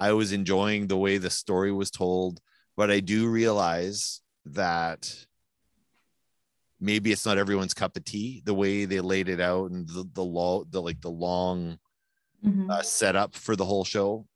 [0.00, 2.40] I was enjoying the way the story was told,
[2.76, 5.26] but I do realize that
[6.80, 10.06] maybe it's not everyone's cup of tea the way they laid it out and the
[10.12, 11.78] the law the like the long
[12.44, 12.70] Mhm.
[12.70, 14.26] uh, setup for the whole show.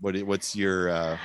[0.00, 1.18] What what's your uh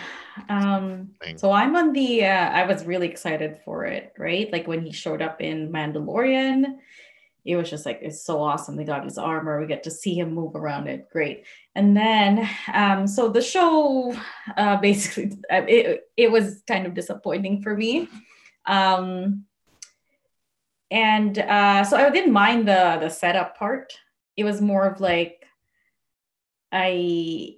[0.50, 1.38] Um, thing?
[1.38, 2.26] so I'm on the.
[2.26, 4.52] Uh, I was really excited for it, right?
[4.52, 6.80] Like when he showed up in Mandalorian,
[7.46, 8.76] it was just like it's so awesome.
[8.76, 9.60] They got his armor.
[9.60, 11.10] We get to see him move around it.
[11.12, 11.46] Great.
[11.76, 14.16] And then, um, so the show,
[14.56, 18.08] uh, basically, uh, it it was kind of disappointing for me.
[18.66, 19.46] Um,
[20.90, 23.94] and uh, so I didn't mind the the setup part.
[24.38, 25.46] It was more of like
[26.72, 27.58] I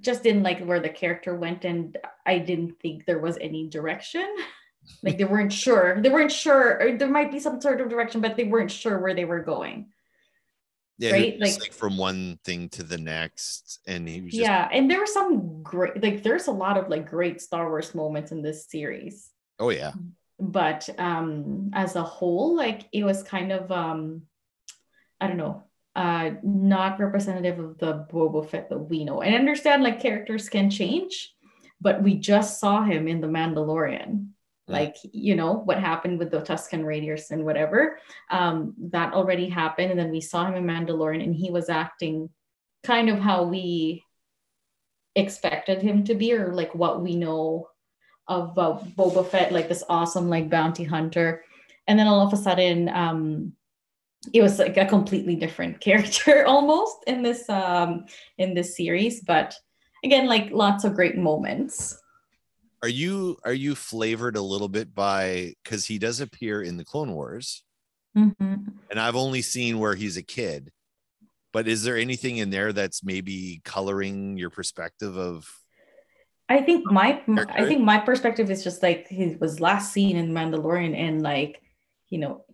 [0.00, 4.26] just didn't like where the character went and i didn't think there was any direction
[5.02, 6.00] like they weren't sure.
[6.00, 8.98] They weren't sure or there might be some sort of direction but they weren't sure
[8.98, 9.88] where they were going.
[10.98, 14.66] Yeah, right, like- like from one thing to the next, and he was just yeah
[14.72, 18.32] and there were some great like there's a lot of like great star wars moments
[18.32, 19.30] in this series.
[19.58, 19.92] Oh yeah.
[20.40, 24.22] but um as a whole like it was kind of um
[25.18, 25.64] i don't know
[25.96, 29.22] uh not representative of the boba fett that we know.
[29.22, 31.32] And I understand like characters can change
[31.80, 34.28] but we just saw him in the mandalorian.
[34.68, 38.00] Like you know what happened with the tusken raiders and whatever
[38.30, 42.28] um that already happened and then we saw him in mandalorian and he was acting
[42.82, 44.02] kind of how we
[45.14, 47.68] expected him to be or like what we know
[48.28, 51.44] of uh, Boba Fett, like this awesome like bounty hunter,
[51.86, 53.52] and then all of a sudden, um,
[54.32, 58.04] it was like a completely different character almost in this um
[58.38, 59.22] in this series.
[59.22, 59.54] But
[60.04, 62.00] again, like lots of great moments.
[62.82, 66.84] Are you are you flavored a little bit by because he does appear in the
[66.84, 67.64] Clone Wars,
[68.16, 68.74] Mhm.
[68.90, 70.70] and I've only seen where he's a kid.
[71.52, 75.48] But is there anything in there that's maybe coloring your perspective of
[76.48, 80.32] I think my I think my perspective is just like he was last seen in
[80.32, 81.60] Mandalorian and like
[82.08, 82.44] you know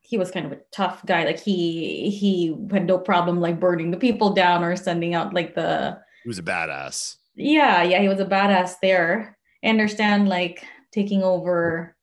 [0.00, 3.90] he was kind of a tough guy like he he had no problem like burning
[3.92, 7.16] the people down or sending out like the he was a badass?
[7.36, 11.96] yeah yeah he was a badass there I understand like taking over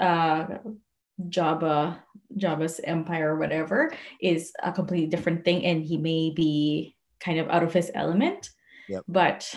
[0.00, 0.46] uh
[1.28, 1.98] Jabba
[2.36, 7.48] Jabba's empire or whatever is a completely different thing and he may be kind of
[7.50, 8.50] out of his element
[8.88, 9.04] Yep.
[9.06, 9.54] but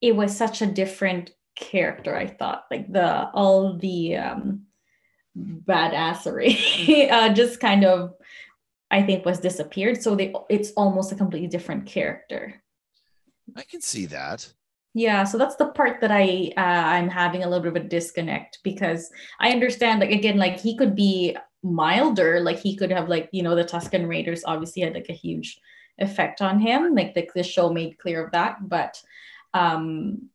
[0.00, 4.66] it was such a different character I thought like the all the um
[5.36, 8.14] badassery uh, just kind of
[8.90, 12.62] I think was disappeared so they it's almost a completely different character
[13.56, 14.52] I can see that.
[14.96, 17.88] Yeah, so that's the part that I uh, I'm having a little bit of a
[17.88, 23.08] disconnect because I understand like again like he could be milder like he could have
[23.08, 25.58] like you know the Tusken Raiders obviously had like a huge
[25.98, 29.00] effect on him like the, the show made clear of that but
[29.54, 30.28] um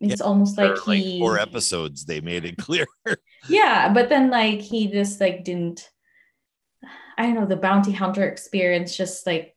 [0.00, 2.86] it's almost like like he four episodes, they made it clear.
[3.48, 5.90] yeah but then like he just like didn't
[7.18, 9.56] I don't know the bounty hunter experience just like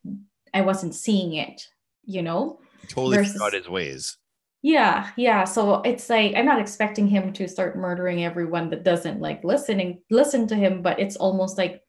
[0.54, 1.68] I wasn't seeing it
[2.06, 4.18] you know totally Versus- forgot his ways.
[4.62, 5.46] Yeah, yeah.
[5.46, 10.02] So it's like I'm not expecting him to start murdering everyone that doesn't like listening
[10.12, 11.82] listen to him, but it's almost like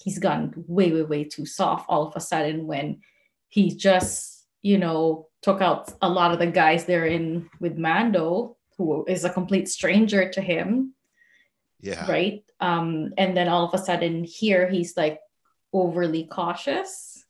[0.00, 3.00] he's gone way, way, way too soft all of a sudden when
[3.48, 8.56] he just you know took out a lot of the guys there in with Mando,
[8.78, 10.94] who is a complete stranger to him,
[11.80, 12.08] Yeah.
[12.08, 12.44] right?
[12.60, 15.18] Um, and then all of a sudden here he's like
[15.72, 17.24] overly cautious.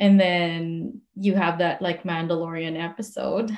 [0.00, 3.56] And then you have that like Mandalorian episode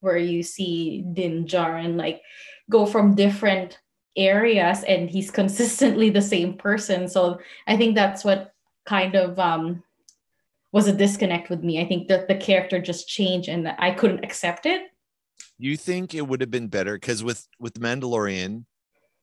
[0.00, 2.22] where you see Din Djarin like
[2.70, 3.78] go from different
[4.16, 7.08] areas and he's consistently the same person.
[7.08, 8.52] So I think that's what
[8.86, 9.82] kind of um
[10.72, 11.80] was a disconnect with me.
[11.80, 14.82] I think that the character just changed and I couldn't accept it.
[15.58, 18.64] You think it would have been better because with with the Mandalorian,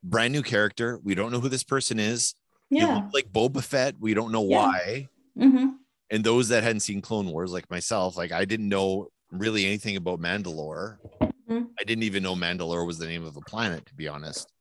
[0.04, 2.34] brand new character, we don't know who this person is.
[2.70, 3.08] Yeah.
[3.14, 3.96] like Boba Fett.
[4.00, 4.58] We don't know Yeah.
[4.66, 5.08] why.
[5.38, 5.68] hmm
[6.10, 9.98] And those that hadn't seen Clone Wars, like myself, like I didn't know really anything
[9.98, 10.98] about Mandalore.
[11.50, 11.70] Mhm.
[11.80, 14.52] I didn't even know Mandalore was the name of a planet, to be honest.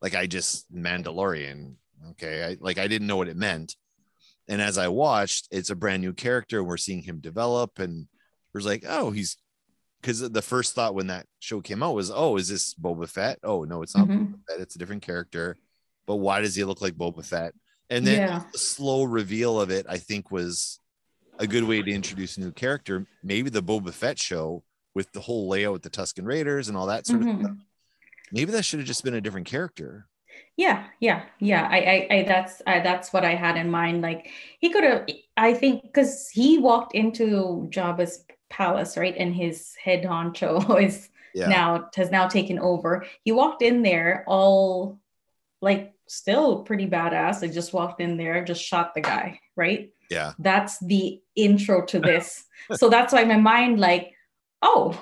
[0.00, 1.74] Like I just Mandalorian.
[2.10, 2.44] Okay.
[2.44, 3.76] I like I didn't know what it meant.
[4.48, 7.78] And as I watched, it's a brand new character, and we're seeing him develop.
[7.78, 8.08] And
[8.52, 9.36] we're like, oh, he's
[10.00, 13.38] because the first thought when that show came out was, oh, is this Boba Fett?
[13.44, 14.32] Oh, no, it's not Mhm.
[14.32, 14.60] Boba Fett.
[14.60, 15.56] It's a different character.
[16.06, 17.54] But why does he look like Boba Fett?
[17.88, 18.44] And then Yeah.
[18.50, 20.80] the slow reveal of it, I think, was
[21.42, 23.04] a good way to introduce a new character.
[23.22, 24.62] Maybe the Boba Fett show
[24.94, 27.40] with the whole layout with the Tusken Raiders and all that sort of Mhm.
[27.44, 27.56] stuff.
[28.30, 30.06] Maybe that should have just been a different character.
[30.56, 31.66] Yeah, yeah, yeah.
[31.70, 34.02] I, I, I that's, I, that's what I had in mind.
[34.02, 39.74] Like he could have, I think, because he walked into Jabba's palace, right, and his
[39.82, 41.48] head honcho is Yeah.
[41.48, 43.04] now has now taken over.
[43.24, 45.00] He walked in there all
[45.60, 47.40] like still pretty badass.
[47.40, 49.90] They just walked in there, just shot the guy, right?
[50.12, 50.32] Yeah.
[50.38, 52.44] That's the intro to this.
[52.72, 54.12] so that's why my mind like,
[54.60, 55.00] oh,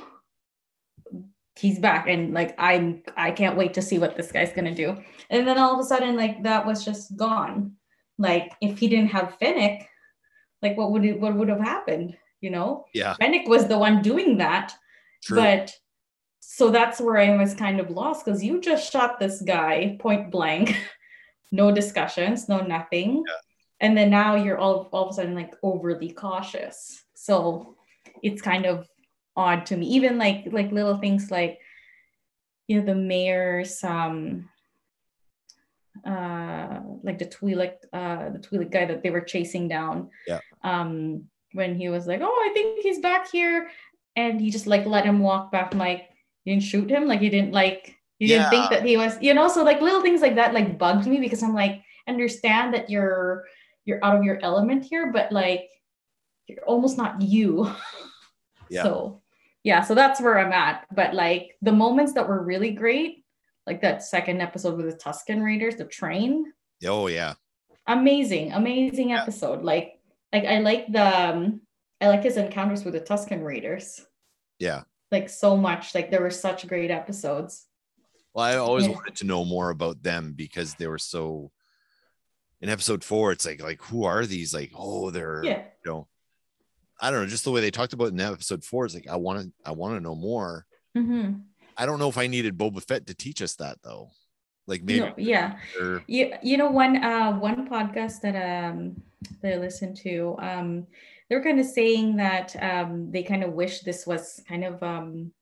[1.61, 4.97] he's back and like i'm i can't wait to see what this guy's gonna do
[5.29, 7.73] and then all of a sudden like that was just gone
[8.19, 9.87] like if he didn't have Fennec
[10.63, 13.15] like what would it what would have happened you know Yeah.
[13.15, 14.73] Fennec was the one doing that
[15.23, 15.37] True.
[15.37, 15.75] but
[16.41, 20.31] so that's where i was kind of lost because you just shot this guy point
[20.31, 20.77] blank
[21.53, 23.23] no discussions no nothing
[23.81, 27.03] and then now you're all, all of a sudden like overly cautious.
[27.15, 27.77] So
[28.23, 28.87] it's kind of
[29.37, 29.87] odd to me.
[29.87, 31.59] Even like like little things like
[32.69, 34.49] you know the mayor's um
[36.07, 40.11] uh like the Twi'lek uh the Twi'lek guy that they were chasing down.
[40.27, 40.41] Yeah.
[40.63, 43.71] um when he was like oh I think he's back here.
[44.17, 45.75] And he just like let him walk back.
[45.75, 46.11] Like
[46.45, 47.07] you didn't shoot him.
[47.07, 50.03] Like you didn't like you didn't think that he was you know so like little
[50.03, 53.45] things like that like bugged me because I'm like understand that you're
[53.85, 55.69] you're out of your element here but like
[56.47, 57.71] you're almost not you
[58.69, 58.83] Yeah.
[58.85, 59.23] so
[59.65, 63.25] yeah so that's where i'm at but like the moments that were really great
[63.67, 66.53] like that second episode with the tusken raiders the train
[66.87, 67.35] oh yeah.
[67.87, 69.99] amazing amazing episode like
[70.33, 71.61] like i like the um,
[72.01, 74.01] i like his encounters with the tusken raiders
[74.59, 74.83] Yeah.
[75.11, 77.67] like so much like there were such great episodes
[78.35, 78.95] Well, I always Yeah.
[78.95, 81.51] wanted to know more about them because they were so
[82.61, 84.53] in episode four, it's like like who are these?
[84.55, 86.09] Like, oh, they're yeah you know,
[87.01, 89.17] I don't know, just the way they talked about in episode four is like I
[89.17, 90.67] want to I want to know more.
[90.95, 91.33] hmm
[91.77, 94.11] I don't know if I needed Boba Fett to teach us that though.
[94.67, 95.57] Like maybe no, yeah
[96.07, 99.03] you, you know one uh one podcast that um
[99.43, 100.87] that I listened to um
[101.29, 104.83] they were kind of saying that um they kind of wish this was kind of
[104.83, 105.33] um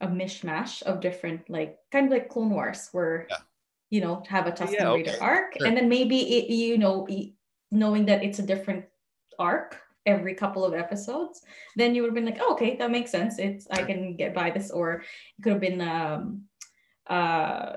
[0.00, 3.38] a mishmash of different like kind of like Clone Wars where Yeah.
[3.90, 5.54] You know have a Tusken yeah, Raider arc.
[5.58, 5.66] Sure.
[5.66, 7.06] and then maybe it, you know
[7.70, 8.84] knowing that it's a different
[9.38, 11.42] arc every couple of episodes
[11.76, 13.38] then you would have been like oh, okay that makes sense.
[13.38, 14.70] It's I can get by this.
[14.70, 15.02] Or
[15.36, 16.42] it could have been um
[17.08, 17.76] uh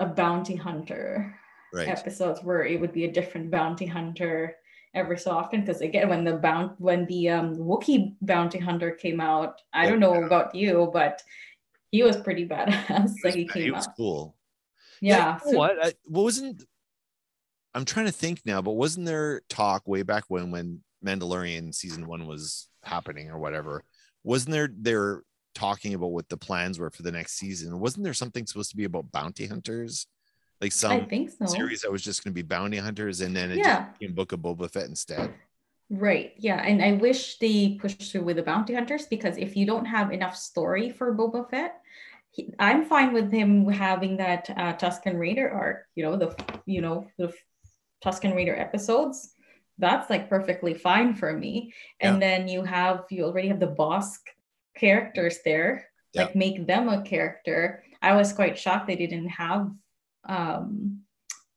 [0.00, 1.34] a bounty hunter
[1.72, 1.88] right.
[1.88, 4.56] episodes where it would be a different bounty hunter
[4.94, 5.60] every so often.
[5.62, 10.00] Because again when the bound when the um Wookiee bounty hunter came out I don't
[10.00, 11.22] know about you but
[11.90, 13.96] he was pretty badass like he He came was out.
[13.96, 14.36] cool.
[15.00, 15.86] Yeah, you know what?
[15.86, 16.62] I, what wasn't
[17.74, 22.06] I'm trying to think now, but wasn't there talk way back when when Mandalorian season
[22.06, 23.82] one was happening or whatever?
[24.22, 25.22] Wasn't there they're
[25.54, 27.78] talking about what the plans were for the next season?
[27.80, 30.06] Wasn't there something supposed to be about bounty hunters?
[30.60, 33.36] Like some I think so series that was just going to be bounty hunters, and
[33.36, 33.88] then it Yeah.
[33.98, 35.34] became Book of Boba Fett instead.
[35.90, 36.32] Right.
[36.38, 36.62] Yeah.
[36.62, 40.12] And I wish they pushed through with the bounty hunters because if you don't have
[40.12, 41.80] enough story for Boba Fett,
[42.34, 46.34] he, I'm fine with him having that uh, Tusken Raider arc, you know, the,
[46.66, 47.32] you know, the
[48.04, 49.32] Tusken Raider episodes.
[49.78, 51.72] That's like perfectly fine for me.
[52.00, 54.20] And then you have, you already have the Bossk
[54.76, 56.24] characters there, Yeah.
[56.24, 57.82] like make them a character.
[58.02, 59.70] I was quite shocked they didn't have
[60.28, 61.03] um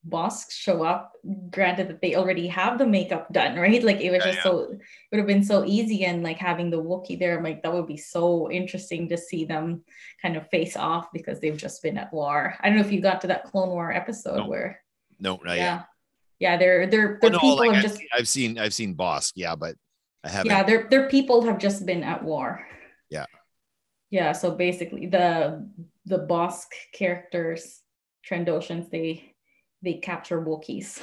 [0.10, 1.14] Bossk show up.
[1.52, 3.84] Granted that they already have the makeup done, right?
[3.84, 4.44] Like it was Yeah, just yeah.
[4.44, 4.80] so it
[5.12, 7.88] would have been so easy and like having the Wookiee there, I'm like that would
[7.88, 9.84] be so interesting to see them
[10.22, 12.56] kind of face off because they've just been at war.
[12.62, 14.80] I don't know if you got to that Clone War episode where
[15.20, 15.64] No, not yet.
[15.64, 15.84] yeah.
[16.40, 19.34] Yeah, they're they're their no, people like, have I've, just I've seen I've seen Bossk,
[19.36, 19.76] yeah, but
[20.24, 20.52] I haven't.
[20.52, 22.66] yeah, their their people have just been at war.
[23.10, 23.26] Yeah.
[24.12, 25.68] Yeah, so basically the
[26.06, 27.82] the Bossk characters,
[28.30, 29.34] Trandoshans, they
[29.88, 31.02] they capture Wookiees.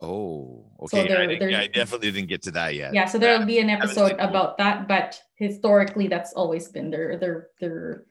[0.00, 1.08] Oh, So okay.
[1.08, 2.94] they're- I, yeah, I definitely didn't get to that yet.
[2.94, 7.48] Yeah, so there'll be an episode about that, but historically that's always been their their
[7.60, 8.04] their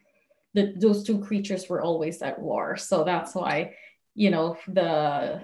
[0.53, 2.75] the, those two creatures were always at war.
[2.77, 3.75] So that's why,
[4.15, 5.41] you know, the,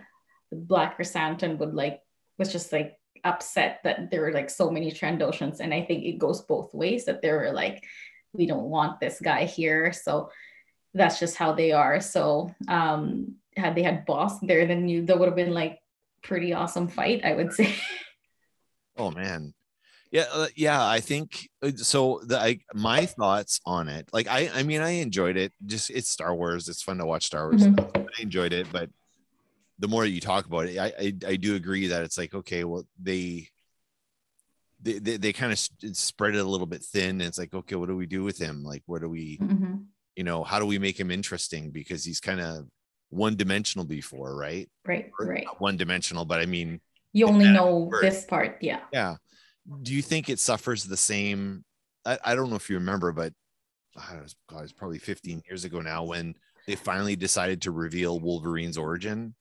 [0.51, 2.01] the Black Krrsantan would like
[2.37, 5.59] was just like upset that there were like so many Trandoshans.
[5.61, 7.83] And I think it goes both ways that they were like,
[8.33, 9.93] we don't want this guy here.
[9.93, 10.29] So
[10.95, 12.01] that's just how they are.
[12.01, 15.79] So um had they had Bossk there, then you that would have been like
[16.23, 17.73] pretty awesome fight, I would say.
[18.97, 19.53] Oh man.
[20.11, 24.07] Yeah, uh, yeah, I think uh, so the I my thoughts on it.
[24.13, 25.51] Like I I mean I enjoyed it.
[25.65, 26.69] Just it's Star Wars.
[26.69, 27.67] It's fun to watch Star Wars.
[27.67, 27.89] Mhm.
[27.95, 28.89] I enjoyed it, but
[29.79, 32.63] the more you talk about it, I I, I do agree that it's like okay,
[32.63, 33.49] well they
[34.81, 35.59] they, they, they kind of
[35.97, 38.37] spread it a little bit thin and it's like okay what do we do with
[38.37, 39.85] him like what do we Mhm.
[40.15, 42.67] you know how do we make him interesting because he's kind of
[43.09, 45.47] one dimensional before right Right, Or right.
[45.59, 46.81] one dimensional but i mean
[47.13, 48.81] You only know this part, yeah.
[48.91, 49.15] yeah
[49.81, 51.63] do you think it suffers the same
[52.05, 53.33] i, I don't know if you remember but
[53.97, 56.35] I don't know, God, it's probably 15 years ago now when
[56.67, 59.35] they finally decided to reveal wolverine's origin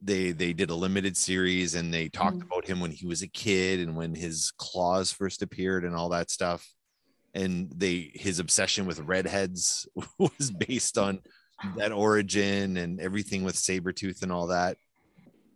[0.00, 2.46] they they did a limited series and they talked Mhm.
[2.46, 6.10] about him when he was a kid and when his claws first appeared and all
[6.10, 6.64] that stuff
[7.34, 11.20] and they his obsession with redheads was based on
[11.76, 14.76] that origin and everything with Sabretooth and all that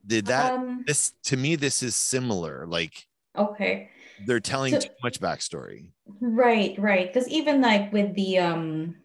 [0.05, 3.07] did that um this to me this is similar like
[3.39, 3.89] okay.
[4.27, 7.13] they're telling So- too much backstory Right, right.
[7.13, 8.97] Because even like with the um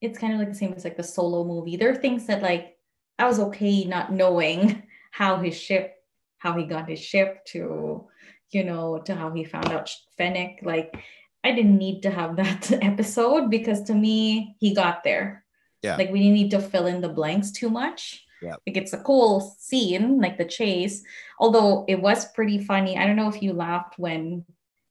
[0.00, 1.76] it's kind of like the same as like the solo movie.
[1.76, 2.76] There are things that like
[3.18, 5.94] I was okay not knowing how his ship,
[6.38, 8.06] how he got his ship to,
[8.50, 10.60] you know, to how he found out Fennec.
[10.62, 10.94] Like
[11.42, 15.44] I didn't need to have that episode because to me he got there.
[15.86, 15.96] Yeah.
[15.96, 18.24] Like we didn't need to fill in the blanks too much.
[18.42, 18.56] Yeah.
[18.66, 21.02] Like it's a cool scene, like the chase.
[21.38, 22.98] Although it was pretty funny.
[22.98, 24.44] I don't know if you laughed when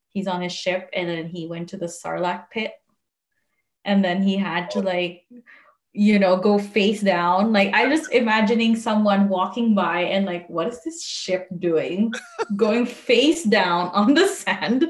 [0.10, 2.74] he's on his ship and then he went to the Sarlacc pit
[3.84, 5.26] and then he had to like
[5.94, 10.68] you know go face down like i just imagining someone walking by and like what
[10.68, 12.12] is this ship doing
[12.58, 14.86] going face down on the sand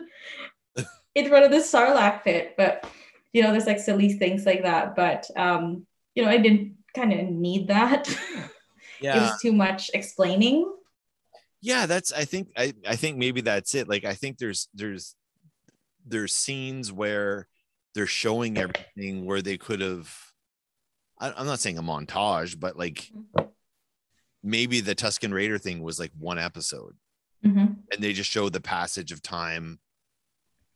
[1.16, 2.90] in front of the sarlacc pit but
[3.34, 5.86] you know there's like silly things like that but um
[6.16, 8.08] you know i didn't kind of need that.
[9.02, 10.66] It was too much explaining.
[11.62, 13.88] Yeah that's i think i i think maybe that's it.
[13.90, 15.16] Like i think there's there's
[16.08, 17.48] there's scenes where
[17.94, 20.10] they're showing everything where they could have
[21.20, 23.12] i'm not saying a montage but like
[24.44, 26.96] maybe the tusken raider thing was like one episode.
[27.46, 27.78] Mhm.
[27.92, 29.80] and they just showed the passage of time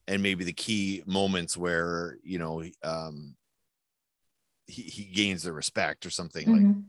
[0.08, 3.36] and maybe the key moments where you know um
[4.70, 6.84] he, he gains the respect or something like Mhm.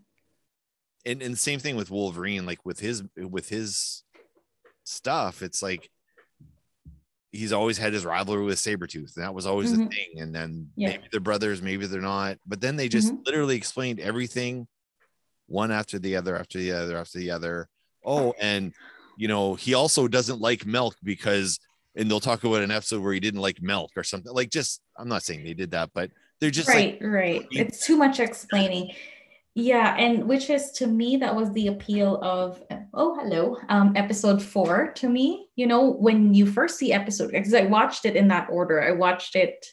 [1.07, 4.05] and and same thing with Wolverine, like with his with his
[4.85, 5.91] stuff, it's like
[7.33, 9.89] he's always had his rivalry with Sabretooth, and that was always the Mhm.
[9.91, 10.21] thing.
[10.21, 10.89] And then Yeah.
[10.91, 12.39] maybe they're brothers, maybe they're not.
[12.45, 13.25] But then they just Mhm.
[13.25, 14.67] literally explained everything
[15.47, 17.69] one after the other, after the other, after the other.
[18.05, 18.75] Oh, and
[19.17, 21.59] you know, he also doesn't like milk because
[21.97, 24.33] and they'll talk about an episode where he didn't like milk or something.
[24.33, 26.11] Like just I'm not saying they did that, but
[26.41, 27.47] they're just like right right.
[27.51, 28.93] it's too much explaining.
[29.55, 32.63] Yeah and which is to me that was the appeal of
[32.95, 35.49] oh hello um episode four to me.
[35.57, 38.83] You know when you first see episode because i watched it in that order.
[38.83, 39.67] I watched it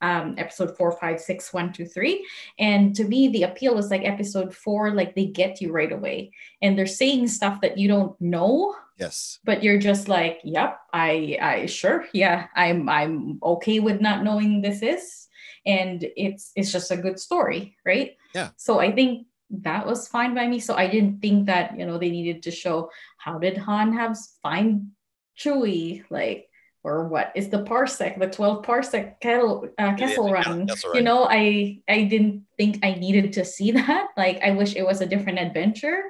[0.00, 2.26] um episode four five six one two three.
[2.58, 6.32] And to me the appeal was like episode four like they get you right away.
[6.62, 8.74] And they're saying stuff that you don't know.
[8.98, 9.38] Yes.
[9.44, 14.60] but you're just like yep i i sure yeah i'm i'm okay with not knowing
[14.60, 15.26] this is
[15.66, 18.16] and it's it's just a good story right?
[18.34, 18.50] Yeah.
[18.56, 20.60] so i think that was fine by me.
[20.60, 24.16] So i didn't think that you know they needed to show how did han have
[24.42, 24.92] find
[25.36, 26.48] chewie like
[26.82, 30.66] or what is the parsec the 12 parsec kettle uh, kessel yeah, run.
[30.66, 34.08] Kessel you know i i didn't think i needed to see that.
[34.16, 36.02] Like i wish it was a different adventure.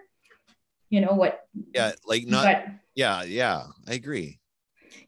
[0.90, 1.40] You know what?
[1.74, 4.38] Yeah, like not but yeah, yeah, I agree.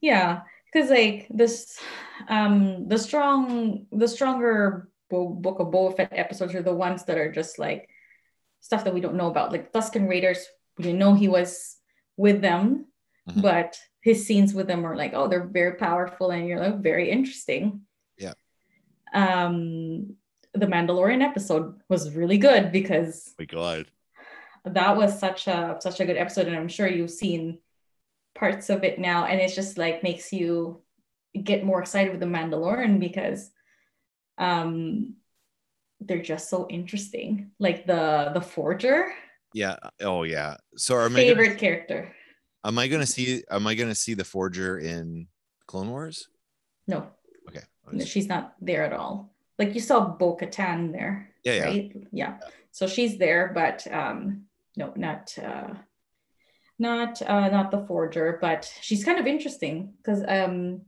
[0.00, 1.78] yeah because like this
[2.28, 7.18] um the strong the stronger Bo- book of Boba Fett episodes are the ones that
[7.18, 7.88] are just like
[8.60, 9.52] stuff that we don't know about.
[9.52, 10.46] Like Tusken Raiders,
[10.78, 11.76] we didn't know he was
[12.16, 12.86] with them,
[13.28, 13.42] Mhm.
[13.42, 17.10] but his scenes with them are like, oh, they're very powerful and you're like very
[17.10, 17.82] interesting.
[18.16, 18.32] Yeah.
[19.12, 20.16] Um,
[20.54, 23.86] the Mandalorian episode was really good because My God.
[24.64, 27.58] that was such a such a good episode, and I'm sure you've seen
[28.34, 30.82] parts of it now, and it's just like makes you
[31.42, 33.50] get more excited with the Mandalorian because
[34.38, 35.14] um
[36.00, 37.50] they're just so interesting.
[37.58, 39.12] Like the the forger,
[39.54, 39.76] Yeah.
[40.00, 40.56] Oh yeah.
[40.76, 42.14] So am I gonna, favorite character.
[42.64, 45.28] am I gonna see am I gonna see the forger in
[45.66, 46.28] Clone Wars?
[46.88, 47.06] No,
[47.48, 47.62] Okay.
[47.92, 49.32] no, she's not there at all.
[49.58, 51.64] Like you saw Bo Katan there, Yeah, yeah.
[51.66, 51.92] right?
[52.10, 52.38] Yeah.
[52.72, 55.74] So she's there, but um no, not uh
[56.82, 60.82] not uh not the forger, but she's kind of interesting because um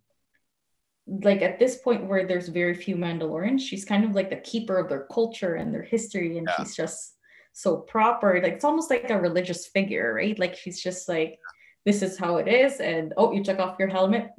[1.06, 4.76] like at this point where there's very few Mandalorians, she's kind of like the keeper
[4.78, 6.56] of their culture and their history, and Yeah.
[6.56, 7.16] she's just
[7.52, 8.40] so proper.
[8.42, 10.38] Like it's almost like a religious figure, right?
[10.38, 11.38] Like she's just like,
[11.84, 14.30] this is how it is, and oh, you took off your helmet,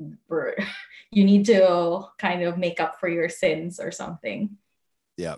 [1.11, 4.57] you need to kind of make up for your sins or something.
[5.17, 5.35] Yeah.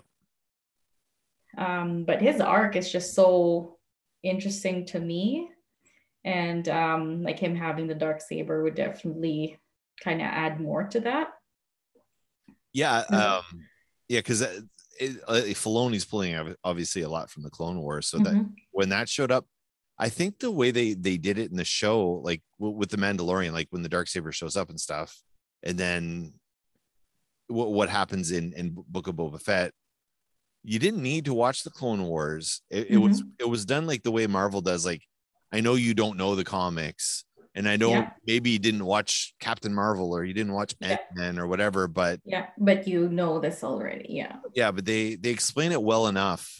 [1.56, 3.76] Um, but his arc is just so
[4.22, 5.50] interesting to me,
[6.24, 9.58] and um, like him having the dark saber would definitely
[10.02, 11.28] kind of add more to that.
[12.72, 13.04] Yeah.
[13.10, 13.14] Mhm.
[13.38, 13.44] Um,
[14.08, 14.64] yeah, because it,
[15.26, 18.08] uh, Filoni's pulling obviously a lot from the Clone Wars.
[18.08, 18.54] So that Mhm.
[18.72, 19.46] when that showed up,
[19.98, 22.96] I think the way they they did it in the show, like w- with the
[22.96, 25.20] Mandalorian, like when the dark saber shows up and stuff,
[25.62, 26.34] and then
[27.48, 29.72] what what happens in in Book of Boba Fett,
[30.62, 32.62] you didn't need to watch the Clone Wars.
[32.70, 34.84] It, it was it was done like the way Marvel does.
[34.84, 35.02] Like,
[35.52, 37.24] I know you don't know the comics,
[37.54, 38.10] and I know Yeah.
[38.26, 40.88] maybe you didn't watch Captain Marvel or you didn't watch Yeah.
[40.88, 44.06] Ant Man or whatever, but Yeah, but you know this already.
[44.10, 44.36] Yeah.
[44.54, 46.54] yeah but they they explain it well enough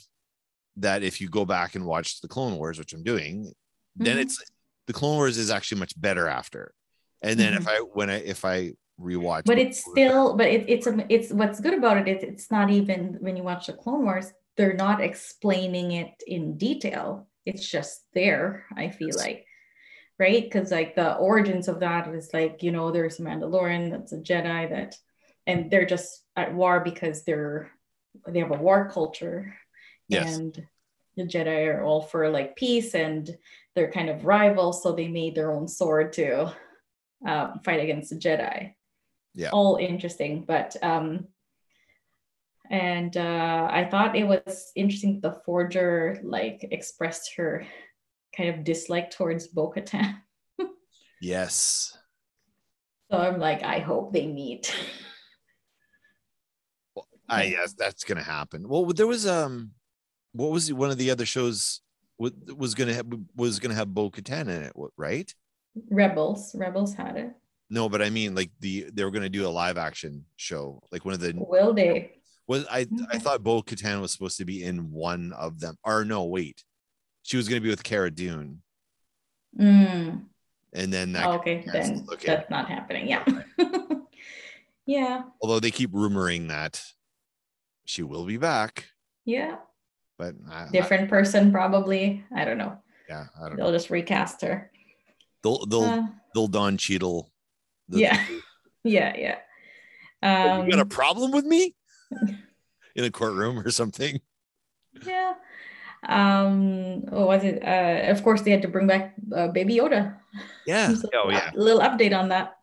[0.76, 3.52] that if you go back and watch the clone wars which i'm doing
[3.96, 4.20] then Mhm.
[4.20, 4.40] it's
[4.86, 6.72] the clone wars is actually much better after
[7.20, 10.86] and then if i when i if i rewatch But it's still, but it, it's
[10.86, 12.08] a, it's what's good about it.
[12.08, 16.56] It it's not even when you watch the Clone Wars, they're not explaining it in
[16.58, 17.27] detail.
[17.48, 18.66] It's just there.
[18.76, 19.46] I feel like,
[20.18, 20.42] right?
[20.42, 24.18] Because like the origins of that is like you know there's a Mandalorian that's a
[24.18, 24.96] Jedi that,
[25.46, 27.70] and they're just at war because they're
[28.26, 29.54] they have a war culture
[30.08, 30.66] yes and
[31.18, 33.36] the Jedi are all for like peace and
[33.74, 36.54] they're kind of rivals, so they made their own sword to
[37.26, 38.74] um, fight against the Jedi.
[39.34, 39.50] Yeah.
[39.50, 41.28] all interesting, but um,
[42.70, 45.20] and uh, I thought it was interesting.
[45.20, 47.66] The forger like expressed her
[48.36, 50.20] kind of dislike towards Bo-Katan.
[51.20, 51.96] yes
[53.10, 54.74] So I'm like, I hope they meet.
[57.30, 57.60] i Yeah.
[57.60, 59.72] yes that's gonna happen well there was um
[60.32, 61.82] what was one of the other shows
[62.18, 63.06] wa- was gonna have
[63.36, 65.32] was gonna have bo katan in it right
[65.90, 67.32] Rebels, Rebels had it.
[67.70, 71.04] no but i mean like the they were gonna do a live action show like
[71.04, 72.17] one of the Will they?
[72.48, 72.86] Was I?
[73.12, 75.76] I thought Bo Katan was supposed to be in one of them.
[75.84, 76.64] Or no, wait,
[77.22, 78.62] she was going to be with Cara Dune,
[79.58, 80.24] Mm.
[80.72, 81.26] and then that.
[81.26, 82.26] Oh, okay, then okay.
[82.26, 83.06] that's not happening.
[83.08, 83.24] Yeah.
[84.86, 85.22] yeah.
[85.42, 86.82] Although they keep rumoring that
[87.84, 88.86] she will be back,
[89.24, 89.56] Yeah.
[90.18, 92.24] but I, I- Different person, probably.
[92.34, 92.78] I don't know.
[93.08, 93.56] yeah, I don't.
[93.56, 94.70] They'll just recast her.
[95.42, 97.30] They'll they'll Uh, they'll Don Cheadle.
[97.88, 98.26] the- yeah.
[98.84, 99.14] Yeah.
[99.16, 99.38] Yeah.
[100.22, 101.74] Um, you got a problem with me?
[102.94, 104.20] In a courtroom or something.
[105.06, 105.34] yeah.
[106.08, 107.62] Um, what was it?
[107.62, 110.16] Uh, of course, they had to bring back uh, Baby Yoda.
[110.66, 110.94] Yeah.
[110.96, 111.50] So, Oh yeah.
[111.54, 112.56] A little update on that.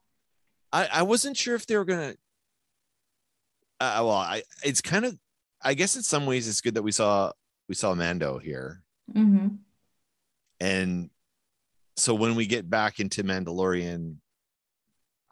[0.72, 2.16] I I wasn't sure if they were gonna.
[3.80, 5.18] Uh, well, I it's kind of.
[5.62, 7.32] I guess in some ways it's good that we saw
[7.68, 8.84] we saw Mando here.
[9.12, 9.48] hmm
[10.62, 11.10] and
[11.98, 14.16] so when we get back into Mandalorian,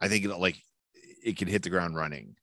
[0.00, 0.56] I think it like
[1.24, 2.36] it could hit the ground running.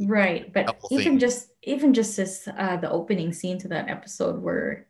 [0.00, 1.20] Right, but even things.
[1.20, 4.86] just even just as uh, the opening scene to that episode where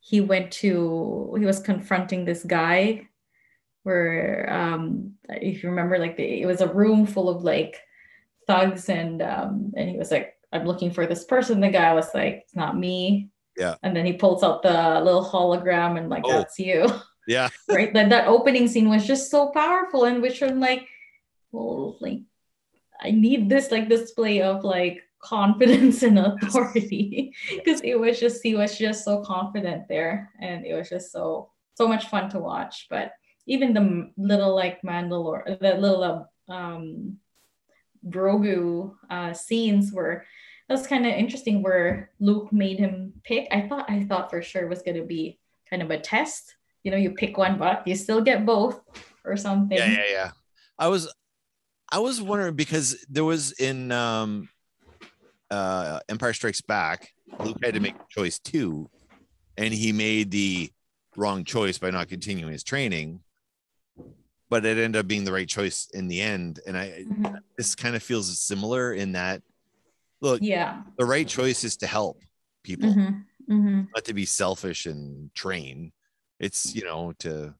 [0.00, 3.06] he went to he was confronting this guy
[3.82, 7.76] where um if you remember like the, it was a room full of like
[8.46, 12.08] thugs and um and he was like I'm looking for this person the guy was
[12.14, 13.74] like it's not me Yeah.
[13.82, 16.32] and then he pulls out the little hologram and like Oh.
[16.32, 16.86] that's you
[17.26, 20.86] Yeah, right that that opening scene was just so powerful and which I'm like
[21.52, 22.20] well like
[23.02, 28.54] I need this like display of like confidence and authority because it was just he
[28.54, 32.86] was just so confident there and it was just so so much fun to watch
[32.88, 33.12] but
[33.46, 36.02] even the little like Mandalore the little
[36.48, 37.18] uh, um
[38.08, 40.24] Grogu uh scenes were
[40.70, 43.48] that's kind of interesting where Luke made him pick.
[43.50, 46.54] I thought I thought for sure it was gonna be kind of a test.
[46.84, 48.80] You know, you pick one, but you still get both
[49.24, 49.76] or something.
[49.76, 50.30] Yeah, yeah, yeah.
[50.78, 51.12] I was
[51.92, 54.48] I was wondering because there was in um
[55.50, 57.10] uh Empire Strikes Back,
[57.40, 58.88] Luke had to make a choice too,
[59.56, 60.70] and he made the
[61.16, 63.20] wrong choice by not continuing his training.
[64.48, 66.60] But it ended up being the right choice in the end.
[66.66, 67.40] And I Mhm.
[67.56, 69.42] this kind of feels similar in that
[70.20, 70.82] look, Yeah.
[70.98, 72.20] the right choice is to help
[72.62, 73.24] people, Mhm.
[73.48, 73.88] Mhm.
[73.94, 75.92] not to be selfish and train.
[76.38, 77.54] It's you know to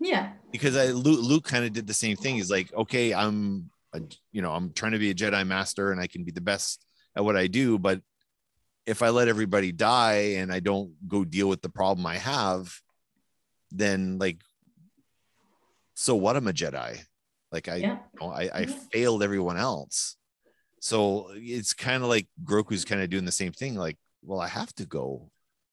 [0.00, 0.32] Yeah.
[0.52, 2.34] because I Luke, Luke kind of did the same thing.
[2.36, 4.00] He's like, okay, I'm a,
[4.32, 6.84] you know I'm trying to be a Jedi master and I can be the best
[7.16, 8.00] at what I do, but
[8.86, 12.74] if I let everybody die and I don't go deal with the problem I have,
[13.70, 14.40] then like,
[15.94, 16.36] so what?
[16.36, 16.98] I'm a Jedi.
[17.52, 17.98] Like I, Yeah.
[18.12, 18.74] you know, I, I Yeah.
[18.92, 20.16] failed everyone else.
[20.80, 23.74] So it's kind of like Grogu's kind of doing the same thing.
[23.74, 25.30] Like, well, I have to go.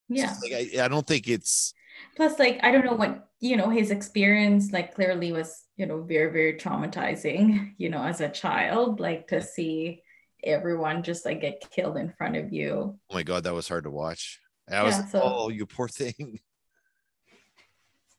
[0.07, 0.32] Yeah.
[0.32, 1.74] it's like I, I don't think it's
[2.15, 6.01] Plus, like, I don't know what, you know, his experience, like, clearly was, you know,
[6.03, 10.03] very, very traumatizing, you know, as a child, like, to see
[10.43, 12.97] everyone just like get killed in front of you.
[13.09, 14.39] oh my god, that was hard to watch.
[14.67, 16.39] And I was Yeah, like, so- oh, you poor thing.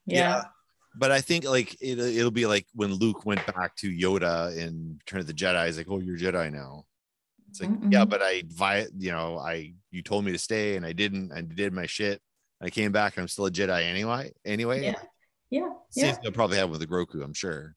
[0.07, 0.43] Yeah.
[0.95, 4.99] But I think like it, it'll be like when Luke went back to Yoda in
[4.99, 5.65] Return of the Jedi.
[5.67, 6.85] He's like, "Oh, you're Jedi now."
[7.49, 10.77] It's like, Mhm, yeah, but I, vi- you know, I you told me to stay
[10.77, 11.33] and I didn't.
[11.33, 12.21] I did my shit.
[12.63, 13.17] I came back.
[13.17, 14.33] And I'm still a Jedi anyway.
[14.45, 14.95] Anyway, Yeah.
[15.51, 15.71] Yeah.
[15.91, 16.13] same Yeah.
[16.13, 17.23] thing will probably happen with the Grogu.
[17.23, 17.75] I'm sure.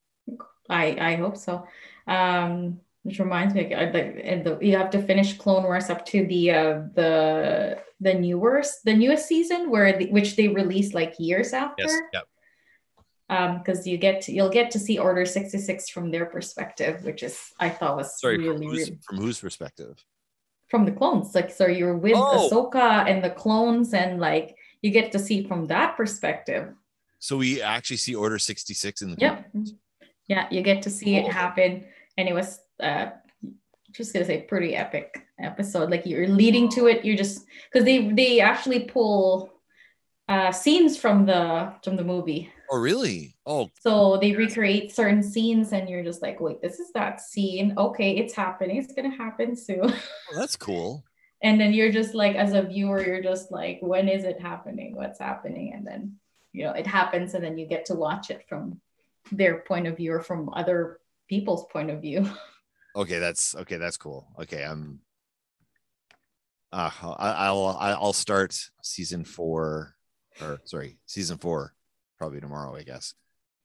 [0.69, 1.67] I I hope so.
[2.07, 6.05] Um, which reminds me, I, like, and the, you have to finish Clone Wars up
[6.07, 11.13] to the uh, the the newest the newest season where the, which they released like
[11.19, 11.83] years after.
[11.83, 12.01] Yes.
[12.13, 12.23] Yep.
[13.27, 17.03] Um, because you get to, you'll get to see Order sixty six from their perspective,
[17.03, 18.37] which is I thought was Sorry.
[18.37, 19.95] really from, whose, really from whose perspective?
[20.67, 21.35] from the clones.
[21.35, 22.49] Like so, you're with Oh.
[22.49, 24.55] Ahsoka and the clones, and like
[24.85, 26.63] you get to see from that perspective.
[27.19, 29.17] So we actually see Order 66 in the.
[29.19, 29.51] Yep.
[30.27, 31.19] Yeah, you get to see Oh.
[31.21, 31.71] it happen.
[32.17, 33.07] And it was uh
[33.97, 35.09] just gonna say pretty epic
[35.39, 35.89] episode.
[35.89, 39.25] Like you're leading to it, you're just because they they actually pull
[40.33, 42.43] uh scenes from the from the movie.
[42.71, 43.35] Oh, really?
[43.45, 47.73] Oh, So they recreate certain scenes and you're just like, wait, this is that scene.
[47.77, 49.81] Okay, it's happening, it's gonna happen soon.
[49.81, 49.95] well,
[50.41, 51.03] that's cool.
[51.45, 54.95] And then you're just like as a viewer, you're just like, when is it happening?
[54.95, 55.73] What's happening?
[55.75, 56.15] And then
[56.51, 58.81] you know it happens and then you get to watch it from
[59.31, 62.27] their point of view or from other people's point of view.
[62.97, 63.75] Okay, that's okay.
[63.75, 64.25] That's cool.
[64.39, 65.01] Okay, I'm.
[66.71, 66.89] Uh,
[67.19, 69.95] I, I'll I'll start season four,
[70.39, 71.73] or sorry, season four,
[72.17, 72.73] probably tomorrow.
[72.73, 73.13] I guess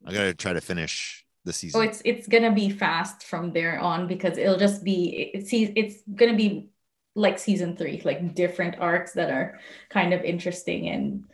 [0.04, 1.80] I'm gonna try to finish the season.
[1.80, 5.52] Oh, it's it's gonna be fast from there on because it'll just be it it's
[5.52, 6.70] it's gonna be
[7.14, 9.58] like season three, like different arcs that are
[9.88, 11.24] kind of interesting and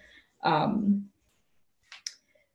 [0.45, 1.07] um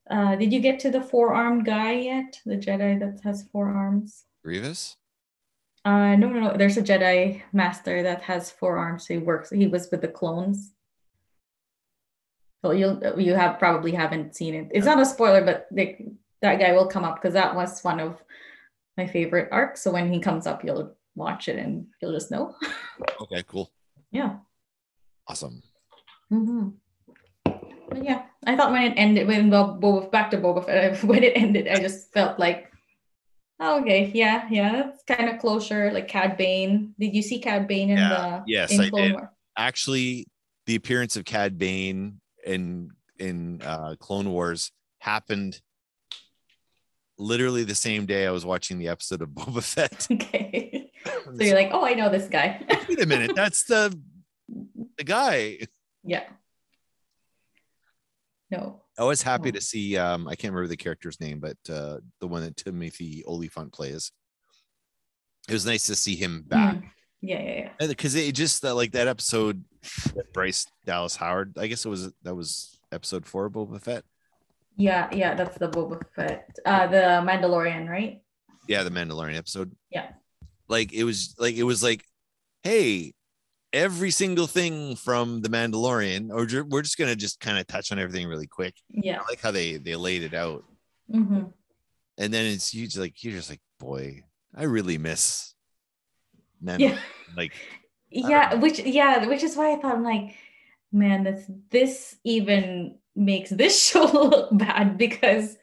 [0.09, 2.39] uh did you get to the four armed guy yet?
[2.45, 4.26] The Jedi that has four arms?
[4.43, 4.97] Grievous.
[5.86, 9.07] Uh no no no there's a Jedi master that has four arms.
[9.07, 10.74] He works he was with the clones.
[12.63, 14.67] So you'll you have probably haven't seen it.
[14.72, 16.11] It's not a spoiler, but they,
[16.41, 18.22] that guy will come up because that was one of
[18.97, 19.82] my favorite arcs.
[19.82, 22.55] So when he comes up, you'll watch it and you'll just know.
[23.22, 23.72] Okay, cool,
[24.12, 24.38] yeah.
[25.28, 25.62] awesome.
[26.30, 26.70] hmm
[27.43, 31.24] But yeah, I thought when it ended, when Bob, Boba back to Boba Fett, when
[31.24, 32.72] it ended, I just felt like,
[33.59, 35.91] oh, okay, yeah, yeah, that's kind of closure.
[35.91, 36.95] Like Cad Bane.
[36.99, 39.14] Did you see Cad Bane in Yeah, the yes, in I did.
[39.14, 39.28] Wars?
[39.57, 40.28] Actually,
[40.66, 45.59] the appearance of Cad Bane in in uh, Clone Wars happened
[47.20, 50.07] literally the same day I was watching the episode of Boba Fett.
[50.12, 50.70] Okay.
[51.38, 52.61] So you're like, oh, I know this guy.
[52.89, 53.97] Wait a minute, that's the
[54.97, 55.59] the guy.
[56.03, 56.23] yeah.
[58.49, 58.82] No.
[58.99, 59.51] I was happy Oh.
[59.53, 59.97] to see.
[59.97, 64.11] Um, I can't remember the character's name, but uh, the one that Timothy Olyphant plays.
[65.47, 66.84] It was nice to see him back Mm.
[67.23, 67.88] Yeah, yeah, yeah.
[67.88, 69.63] because it just uh, like that episode.
[70.15, 71.55] That Bryce Dallas Howard.
[71.57, 74.03] I guess it was that was episode four of Boba Fett.
[74.75, 76.49] Yeah, yeah, that's the Boba Fett.
[76.65, 78.21] Uh the Mandalorian, right?
[78.67, 79.71] Yeah, the Mandalorian episode.
[79.91, 80.09] Yeah.
[80.72, 82.03] Like it was like it was like,
[82.63, 83.13] hey,
[83.74, 87.91] every single thing from the Mandalorian, or ju- we're just gonna just kind of touch
[87.91, 88.74] on everything really quick.
[88.89, 89.19] Yeah.
[89.19, 90.63] I like how they they laid it out.
[91.11, 91.51] hmm
[92.17, 94.22] and then it's you just like you're just like boy
[94.53, 95.55] i really miss
[96.61, 96.97] men Yeah.
[97.38, 97.53] like
[98.09, 100.36] Yeah, which yeah, which is why I thought I'm like,
[100.91, 105.57] man, this this even makes this show look bad because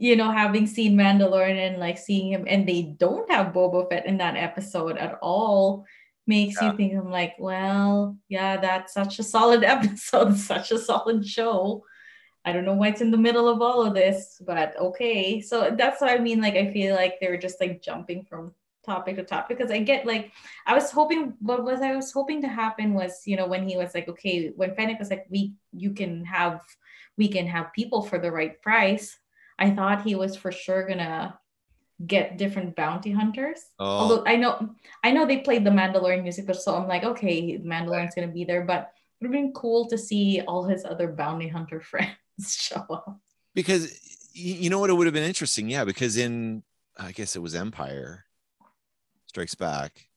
[0.00, 4.06] you know, having seen Mandalorian and like seeing him and they don't have Boba Fett
[4.06, 5.84] in that episode at all.
[6.26, 6.70] makes Yeah.
[6.70, 11.84] you think I'm like, well, yeah, that's such a solid episode, such a solid show.
[12.46, 15.42] I don't know why it's in the middle of all of this, but okay.
[15.42, 16.40] So that's what I mean.
[16.40, 18.54] Like, I feel like they were just like jumping from
[18.86, 20.32] topic to topic because I get like,
[20.66, 23.76] I was hoping, what was I was hoping to happen was, you know, when he
[23.76, 26.62] was like, okay, when Fennec was like, we, you can have,
[27.18, 29.18] we can have people for the right price.
[29.60, 31.38] I thought he was for sure gonna
[32.06, 33.60] get different bounty hunters.
[33.78, 34.70] Oh, Although I know
[35.04, 38.44] I know they played the Mandalorian music, but so I'm like, okay, Mandalorian's gonna be
[38.44, 38.90] there, but
[39.20, 42.16] it would have been cool to see all his other bounty hunter friends
[42.48, 43.20] show up.
[43.54, 43.98] because
[44.32, 46.62] you know what it would have been interesting yeah because in
[46.96, 48.24] i guess it was empire
[49.26, 50.08] strikes back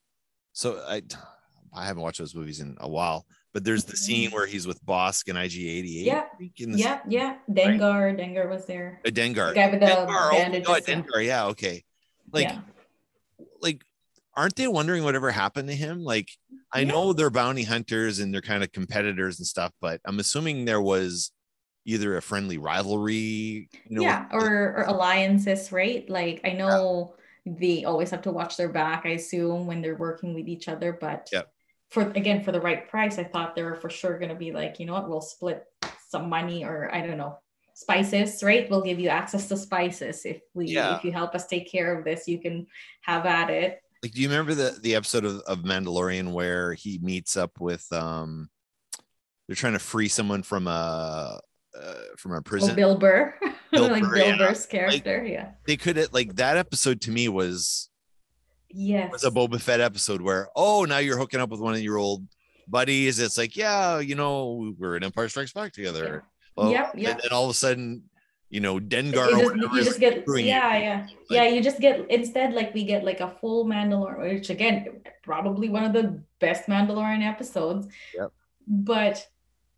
[0.53, 1.01] so i
[1.73, 4.83] i haven't watched those movies in a while but there's the scene where he's with
[4.85, 6.23] bossk and ig-88 Yeah.
[6.33, 7.37] I think, in the Yeah, yeah.
[7.49, 8.99] Dengar, Dengar was there.
[9.05, 10.95] uh, dengar The guy with the dengar, oh bandages, God, yeah.
[10.95, 11.83] dengar yeah okay
[12.31, 12.59] like yeah.
[13.61, 13.83] like
[14.35, 16.29] aren't they wondering whatever happened to him like
[16.71, 16.87] i Yeah.
[16.91, 20.81] know they're bounty hunters and they're kind of competitors and stuff but i'm assuming there
[20.81, 21.31] was
[21.85, 24.47] either a friendly rivalry you know yeah, or,
[24.77, 26.09] or alliances, right?
[26.09, 30.33] Like I know they always have to watch their back, I assume, when they're working
[30.33, 30.93] with each other.
[30.93, 31.51] But Yep.
[31.93, 34.79] For again, for the right price, I thought they were for sure gonna be like,
[34.79, 35.63] you know what, we'll split
[36.09, 37.37] some money or I don't know,
[37.75, 38.69] spices, right?
[38.69, 40.97] We'll give you access to spices if we Yeah.
[40.97, 42.67] if you help us take care of this, you can
[43.01, 43.79] have at it.
[44.03, 47.85] like do you remember the the episode of, of mandalorian where he meets up with
[47.93, 48.49] um
[49.47, 51.39] they're trying to free someone from a
[51.75, 53.33] uh, from a Oh, prison Bill Burr.
[53.71, 54.37] Bill like Burr, Bill yeah.
[54.37, 55.25] Burr's character.
[55.25, 55.51] yeah.
[55.65, 57.89] they could have like that episode to me was
[58.73, 59.11] Yes.
[59.11, 61.97] was a Boba Fett episode where oh now you're hooking up with one of your
[61.97, 62.25] old
[62.67, 63.19] buddies.
[63.19, 66.23] It's like yeah you know we're in Empire Strikes Back together.
[66.57, 67.11] Oh, Yep, yep.
[67.13, 68.03] And then all of a sudden
[68.49, 72.09] you know Dengar you just, you just get yeah yeah Like- yeah you just get
[72.11, 76.67] instead like we get like a full mandalorian which again probably one of the best
[76.67, 78.31] mandalorian episodes Yep.
[78.67, 79.27] but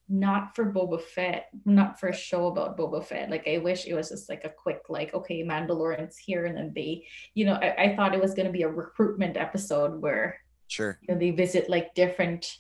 [0.08, 3.96] not for boba fett not for a show about boba fett like i wish it
[3.96, 7.04] was just like a quick like okay mandalorian's here and then they
[7.34, 10.98] you know i, I thought it was going to be a recruitment episode where Sure.
[11.02, 12.58] you know, they visit like different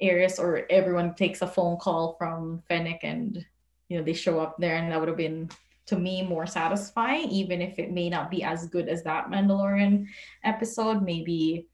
[0.00, 3.44] areas or everyone takes a phone call from Fennec and
[3.88, 5.48] you know they show up there and that would have been
[5.86, 10.06] to me more satisfying even if it may not be as good as that Mandalorian
[10.44, 11.68] episode maybe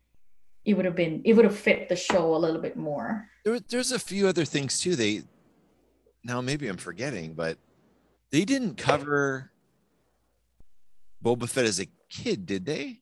[0.69, 3.59] it would have been it would have fit the show a little bit more There,
[3.71, 4.95] there's a few other things too.
[4.97, 5.23] They
[6.23, 7.57] now maybe I'm forgetting, but
[8.31, 9.51] they didn't cover
[11.25, 13.01] Boba Fett as a kid, did they?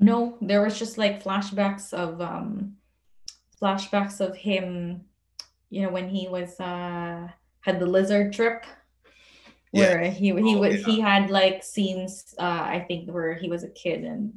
[0.00, 2.74] no there was just like flashbacks of um
[3.60, 5.02] flashbacks of him
[5.70, 7.28] you know when he was uh
[7.60, 8.64] had the lizard trip
[9.72, 9.80] Yeah.
[9.80, 10.86] where he he Oh, was yeah.
[10.86, 14.32] he had like scenes uh I think where he was a kid and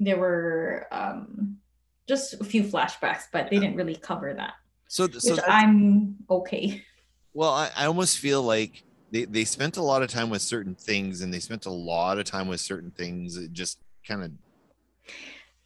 [0.00, 1.58] there were um
[2.06, 4.54] just a few flashbacks but they didn't really cover that
[4.88, 6.84] So, so which I'm okay
[7.34, 10.76] well, I, I almost feel like they, they spent a lot of time with certain
[10.76, 14.30] things and they spent a lot of time with certain things that just kind of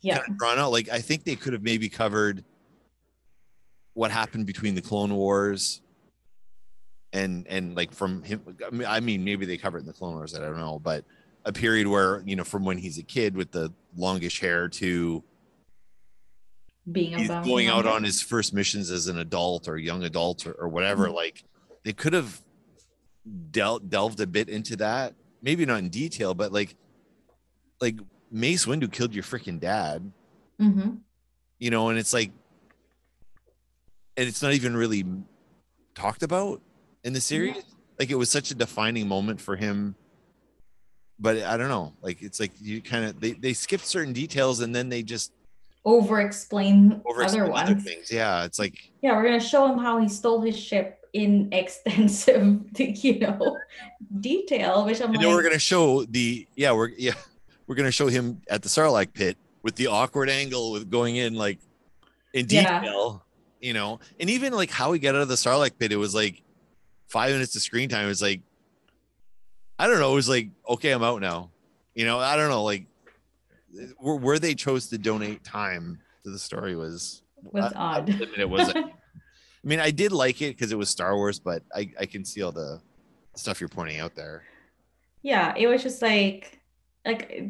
[0.00, 0.72] yeah kind of drawn out.
[0.72, 2.42] Like I think they could have maybe covered
[3.92, 5.82] what happened between the Clone Wars
[7.12, 8.40] and and like from him.
[8.66, 10.34] I mean, I mean, maybe they covered it in the Clone Wars.
[10.34, 11.04] I don't know, but
[11.48, 15.24] a period where you know from when he's a kid with the longish hair to
[16.92, 20.52] being he's going out on his first missions as an adult or young adult or,
[20.52, 21.08] or whatever.
[21.08, 21.14] Mhm.
[21.14, 21.44] Like
[21.84, 22.40] they could have
[23.50, 25.14] dealt delved a bit into that.
[25.42, 26.76] Maybe not in detail, but like
[27.80, 27.96] like
[28.30, 30.12] Mace Windu killed your freaking dad.
[30.60, 30.98] Mhm.
[31.60, 32.30] you know, and it's like,
[34.16, 35.04] and it's not even really
[35.94, 36.60] talked about
[37.04, 37.64] in the series.
[37.98, 39.94] Like it was such a defining moment for him.
[41.20, 41.92] But I don't know.
[42.00, 45.32] Like it's like you kind of they, they skipped certain details and then they just
[45.84, 48.12] over explain other other ones things.
[48.12, 52.60] Yeah, it's like yeah we're gonna show him how he stole his ship in extensive
[52.78, 53.56] you know
[54.20, 57.14] detail which I'm and like then we're gonna show the yeah we're yeah
[57.66, 61.34] we're gonna show him at the Sarlacc pit with the awkward angle with going in
[61.34, 61.58] like
[62.34, 62.80] in Yeah.
[62.80, 63.24] detail,
[63.60, 66.14] you know, and even like how he got out of the Sarlacc pit, it was
[66.14, 66.42] like
[67.08, 68.04] five minutes of screen time.
[68.04, 68.42] It was like
[69.78, 71.50] I don't know, it was like okay, I'm out now,
[71.94, 72.18] you know.
[72.18, 72.86] I don't know, like
[73.98, 78.72] where, where they chose to donate time to the story was was odd it was.
[78.76, 82.24] I mean, I did like it because it was Star Wars, but I I can
[82.24, 82.80] see all the
[83.38, 84.42] stuff you're pointing out there.
[85.22, 86.60] yeah it was just like
[87.06, 87.44] like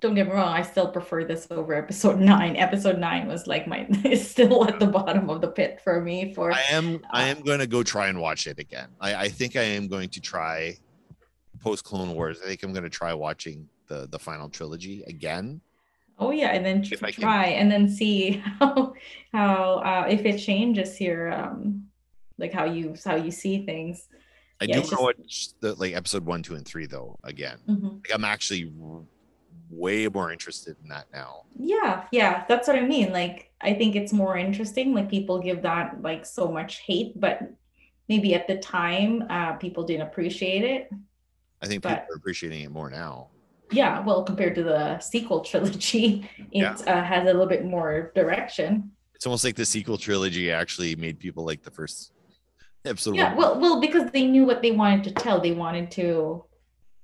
[0.00, 3.66] don't get me wrong i still prefer this over episode nine episode nine was like
[3.66, 7.24] my is still at the bottom of the pit for me for I am I
[7.24, 8.88] uh, am going to go try and watch it again.
[9.00, 10.76] I, I think I am going to try
[11.60, 12.38] post Clone Wars.
[12.42, 15.60] I think I'm going to try watching the the final trilogy again.
[16.18, 18.92] Oh yeah, and then can- try and then see how
[19.32, 21.86] how uh, if it changes your um
[22.38, 24.08] like how you how you see things.
[24.60, 25.16] I Yeah, do it's know what
[25.60, 27.18] the like episode one, two, and three though.
[27.24, 27.94] Again, Mhm.
[28.04, 28.70] like, I'm actually
[29.70, 31.44] way more interested in that now.
[31.58, 33.12] Yeah, yeah, that's what I mean.
[33.12, 34.92] Like I think it's more interesting.
[34.94, 37.40] Like people give that like so much hate, but
[38.08, 40.90] maybe at the time uh people didn't appreciate it.
[41.62, 43.28] I think people are appreciating it more now.
[43.72, 46.72] Yeah, well, compared to the sequel trilogy, it Yeah.
[46.86, 48.90] uh, has a little bit more direction.
[49.14, 52.12] It's almost like the sequel trilogy actually made people like the first
[52.84, 53.16] episode.
[53.16, 53.36] Yeah, one.
[53.36, 55.40] well, well, because they knew what they wanted to tell.
[55.40, 56.44] They wanted to,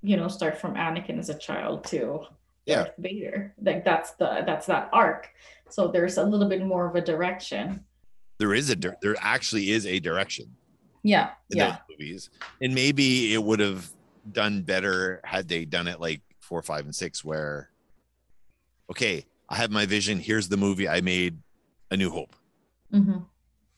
[0.03, 2.21] you know, start from Anakin as a child to
[2.65, 2.85] Yeah.
[2.85, 3.55] Darth Vader.
[3.63, 5.29] Like that's the that's that arc.
[5.69, 7.85] So there's a little bit more of a direction.
[8.39, 10.47] there is a there actually is a direction
[11.03, 12.31] Yeah, in yeah, those movies,
[12.63, 13.91] and maybe it would have
[14.33, 17.70] done better had they done it like four, five, and six, where
[18.91, 20.18] okay, I have my vision.
[20.18, 21.39] Here's the movie I made,
[21.91, 22.35] A New Hope.
[22.91, 23.18] hmm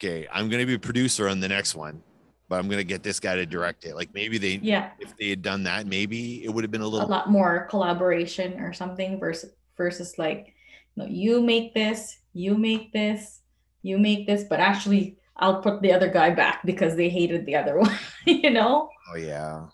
[0.01, 2.03] Okay, I'm gonna be a producer on the next one,
[2.49, 3.97] but I'm gonna get this guy to direct it.
[3.97, 4.91] Like maybe they, yeah.
[5.01, 7.67] if they had done that, maybe it would have been a little A lot more
[7.69, 10.55] collaboration or something versus versus like,
[10.97, 13.41] no, you make this, you make this,
[13.83, 15.17] you make this, but actually.
[15.41, 17.97] I'll put the other guy back because they hated the other one,
[18.27, 18.89] you know?
[19.09, 19.67] Oh yeah,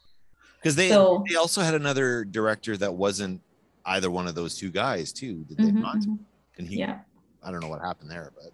[0.65, 3.43] because they So- they also had another director that wasn't
[3.85, 5.45] either one of those two guys too.
[5.45, 5.97] Did they Mhm, not?
[5.99, 6.19] mhm.
[6.57, 7.01] And he, Yeah.
[7.43, 8.51] I don't know what happened there, but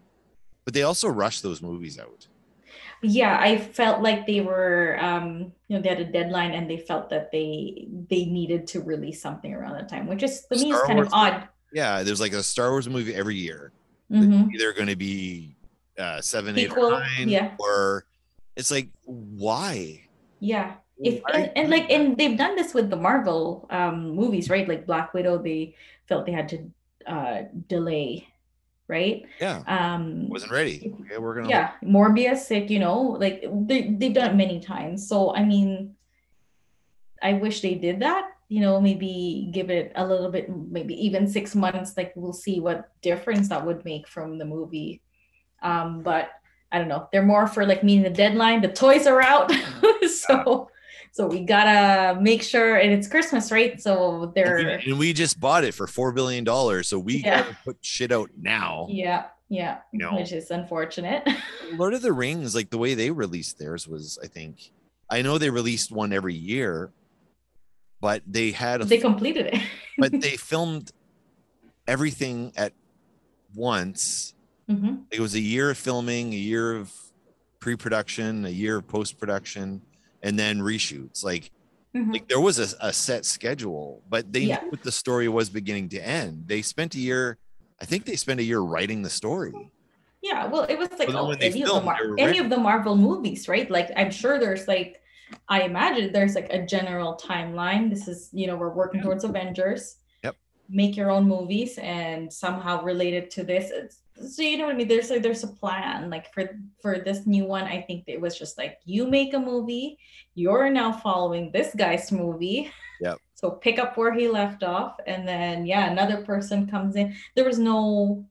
[0.64, 2.26] but they also rushed those movies out.
[3.02, 6.76] yeah i felt like they were um you know they had a deadline and they
[6.76, 10.70] felt that they they needed to release something around that time which is to me
[10.70, 13.72] is kind Wars of odd Yeah, there's like a Star Wars movie every year.
[14.12, 14.52] Mhm.
[14.54, 15.56] Either going to be
[15.98, 17.54] uh, seven, eight, or nine, yeah.
[17.58, 18.04] or
[18.56, 20.02] it's like why?
[20.40, 24.68] yeah if and, and like and they've done this with the marvel um movies right?
[24.68, 25.74] Like black widow they
[26.06, 26.70] felt they had to
[27.06, 28.28] uh delay
[28.88, 29.22] right?
[29.40, 30.92] Yeah, um wasn't ready.
[31.06, 35.08] Okay, we're gonna yeah morbius like you know like they, they've done it many times.
[35.08, 35.94] So i mean
[37.22, 41.28] i wish they did that you know maybe give it a little bit maybe even
[41.28, 45.02] six months like we'll see what difference that would make from the movie.
[45.62, 46.30] Um but
[46.72, 47.08] i don't know.
[47.12, 48.60] They're more for like meeting the deadline.
[48.60, 49.52] The toys are out.
[50.08, 50.69] So
[51.12, 55.38] so we gotta make sure and it's christmas right so they're we, and we just
[55.40, 57.42] bought it for four billion dollars, so we Yeah.
[57.42, 58.86] gotta put shit out now.
[58.90, 60.14] yeah yeah You know.
[60.16, 61.26] which is unfortunate
[61.74, 64.70] Lord of the Rings, like the way they released theirs was, I think,
[65.08, 66.92] I know they released one every year,
[68.00, 69.60] but they had a they completed it
[69.98, 70.92] but they filmed
[71.88, 72.72] everything at
[73.54, 74.34] once.
[74.70, 75.04] Mhm.
[75.10, 76.92] It was a year of filming, a year of
[77.58, 79.82] pre-production, a year of post-production,
[80.22, 81.24] and then reshoots.
[81.24, 81.50] Like,
[81.94, 82.12] Mhm.
[82.12, 84.60] like there was a, a set schedule, but they Yeah.
[84.62, 86.44] knew what the story was beginning to end.
[86.46, 87.38] They spent a year,
[87.80, 89.54] I think they spent a year writing the story.
[90.22, 93.48] Yeah, well, it was like oh, any, of the Mar- any of the Marvel movies,
[93.48, 93.68] right?
[93.70, 95.00] Like, I'm sure there's like,
[95.48, 97.88] I imagine there's like a general timeline.
[97.88, 99.96] This is, you know, we're working towards Avengers.
[100.22, 100.36] Yep.
[100.68, 103.70] Make your own movies and somehow related to this.
[103.70, 103.96] It's,
[104.28, 104.88] so you know what I mean?
[104.88, 106.10] There's like there's a plan.
[106.10, 109.38] Like for for this new one, I think it was just like you make a
[109.38, 109.98] movie.
[110.34, 112.70] You're now following this guy's movie.
[113.00, 113.18] Yep.
[113.40, 117.16] So pick up where he left off, and then yeah, another person comes in.
[117.34, 118.26] There was no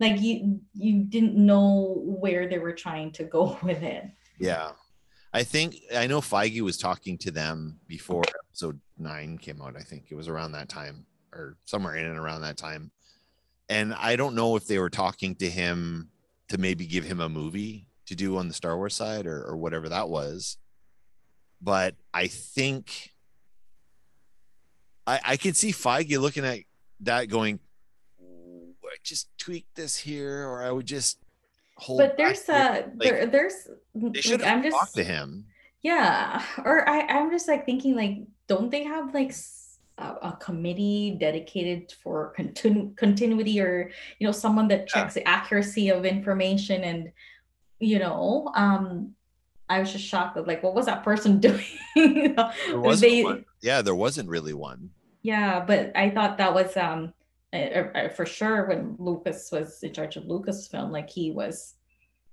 [0.00, 4.04] like you you didn't know where they were trying to go with it
[4.38, 4.72] Yeah.
[5.34, 9.76] I think I know Feige was talking to them before episode nine came out.
[9.76, 12.90] I think it was around that time or somewhere in and around that time.
[13.68, 16.10] And I don't know if they were talking to him
[16.48, 19.56] to maybe give him a movie to do on the Star Wars side or, or
[19.56, 20.56] whatever that was.
[21.60, 23.10] But I think
[25.06, 26.60] I, I could see Feige looking at
[27.00, 27.60] that going,
[28.20, 31.18] I just tweak this here, or I would just
[31.78, 31.98] hold.
[31.98, 35.46] but there's here." a there there's mm, they like, should i'm just to him.
[35.82, 39.32] yeah or i i'm just like thinking like don't they have like
[39.98, 45.88] a, a committee dedicated for continu- continuity or you know someone that checks the accuracy
[45.90, 47.12] of information and
[47.80, 49.14] you know um
[49.68, 51.64] i was just shocked that like what was that person doing
[51.96, 52.50] You know,
[52.82, 53.44] There they- one.
[53.60, 54.90] Yeah, there wasn't really one.
[55.22, 57.12] Yeah, but I thought that was um
[57.52, 61.74] uh, uh, for sure when Lucas was in charge of Lucasfilm, like he was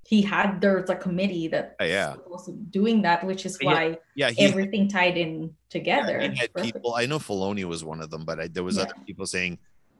[0.08, 2.16] he had there's a committee that Oh, yeah.
[2.28, 6.22] was doing that, which is why Yeah, he, everything tied in together.
[6.22, 6.76] he had perfect.
[6.76, 6.93] people.
[6.95, 8.84] I know Filoni was one of them, but I, there was Yeah.
[8.84, 9.58] other people saying,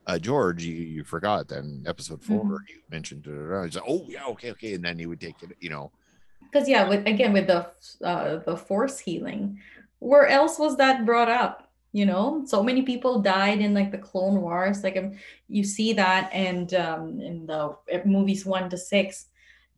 [0.08, 2.58] uh, "George, you, you forgot that in episode 4 Mhm.
[2.70, 5.20] you mentioned." da, da, da." He's like, "Oh yeah, okay, okay," and then he would
[5.20, 5.58] take it.
[5.60, 5.91] You know,
[6.51, 7.72] Because yeah, with again with the
[8.03, 9.60] uh the force healing,
[9.99, 11.62] where else was that brought up?
[11.95, 15.14] you know so many people died in like the clone wars like um,
[15.47, 19.28] you see that and um in the movies one to six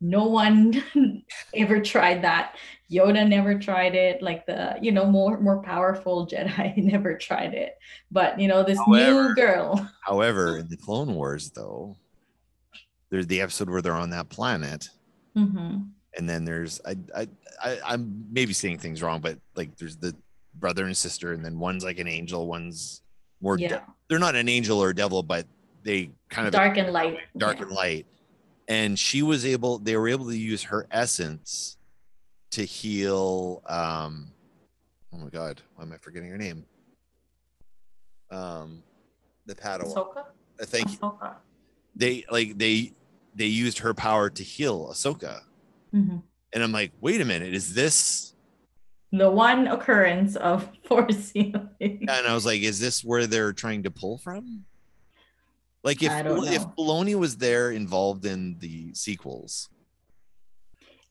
[0.00, 0.82] no one
[1.54, 2.54] ever tried that
[2.90, 7.74] yoda never tried it like the you know more more powerful jedi never tried it
[8.10, 11.96] but you know this However- new girl However, in the Clone Wars, though,
[13.10, 14.88] there's the episode where they're on that planet,
[15.36, 15.78] hmm
[16.16, 17.28] and then there's I I,
[17.62, 20.14] I I'm maybe saying things wrong, but like there's the
[20.54, 23.02] brother and sister, and then one's like an angel, one's
[23.42, 23.56] more.
[23.56, 25.46] de- yeah they're not an angel or a devil, but
[25.82, 27.64] they kind of dark and light dark Yeah.
[27.64, 28.06] and light.
[28.68, 31.78] And she was able, they were able to use her essence
[32.50, 33.62] to heal.
[33.66, 34.32] Um,
[35.12, 36.64] oh my God, why am I forgetting her name?
[38.30, 38.82] Um,
[39.46, 39.94] the Padawan.
[39.94, 40.18] Ahsoka?
[40.60, 40.98] Uh, Thank you.
[40.98, 41.36] Ahsoka.
[41.96, 42.92] They like they
[43.34, 45.40] they used her power to heal Ahsoka,
[45.94, 46.22] Mhm.
[46.52, 48.34] and I'm like, wait a minute, is this?
[49.10, 53.84] the one occurrence of force healing And I was like, is this where they're trying
[53.84, 54.66] to pull from?
[55.88, 56.62] Like if if.
[56.76, 59.70] Filoni was there involved in the sequels,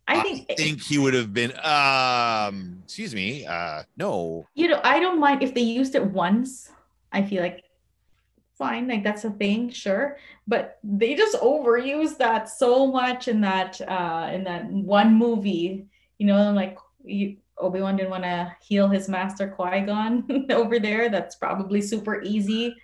[0.07, 4.99] i think, think he would have been um excuse me uh no you know i
[4.99, 6.69] don't mind if they used it once
[7.11, 7.63] i feel like
[8.57, 10.17] fine like that's a thing sure
[10.47, 15.88] but they just overuse that so much in that uh in that one movie
[16.19, 21.09] you know I'm like you obi-wan didn't want to heal his master qui-gon over there
[21.09, 22.75] that's probably super easy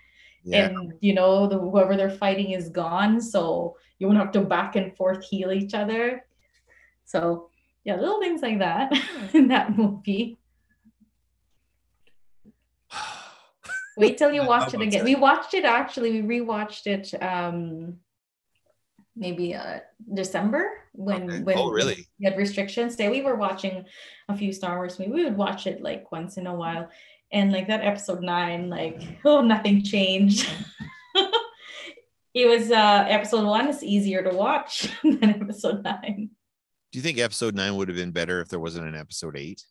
[0.43, 0.67] yeah.
[0.67, 4.75] And you know the whoever they're fighting is gone so you won't have to back
[4.75, 6.25] and forth heal each other.
[7.05, 7.49] So
[7.83, 8.91] yeah little things like that.
[9.33, 10.37] In that movie.
[13.97, 14.87] Wait till you watch it again.
[14.87, 15.03] upset.
[15.05, 16.21] we watched it actually.
[16.21, 17.97] We rewatched it um
[19.15, 19.77] maybe uh
[20.11, 21.43] december when Okay.
[21.43, 22.07] when oh really?
[22.19, 22.95] we had restrictions.
[22.95, 23.85] Say we were watching
[24.29, 25.13] a few star wars movies.
[25.13, 26.89] We would watch it like once in a while
[27.33, 30.49] and like that episode nine like oh nothing changed.
[32.33, 36.31] It was uh episode one is easier to watch than episode nine.
[36.91, 39.63] Do you think episode nine would have been better if there wasn't an episode eight?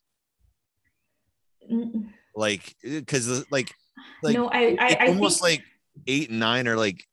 [2.35, 3.73] Like because like
[4.21, 5.65] like no i i, I almost think like
[6.07, 7.05] eight and nine are like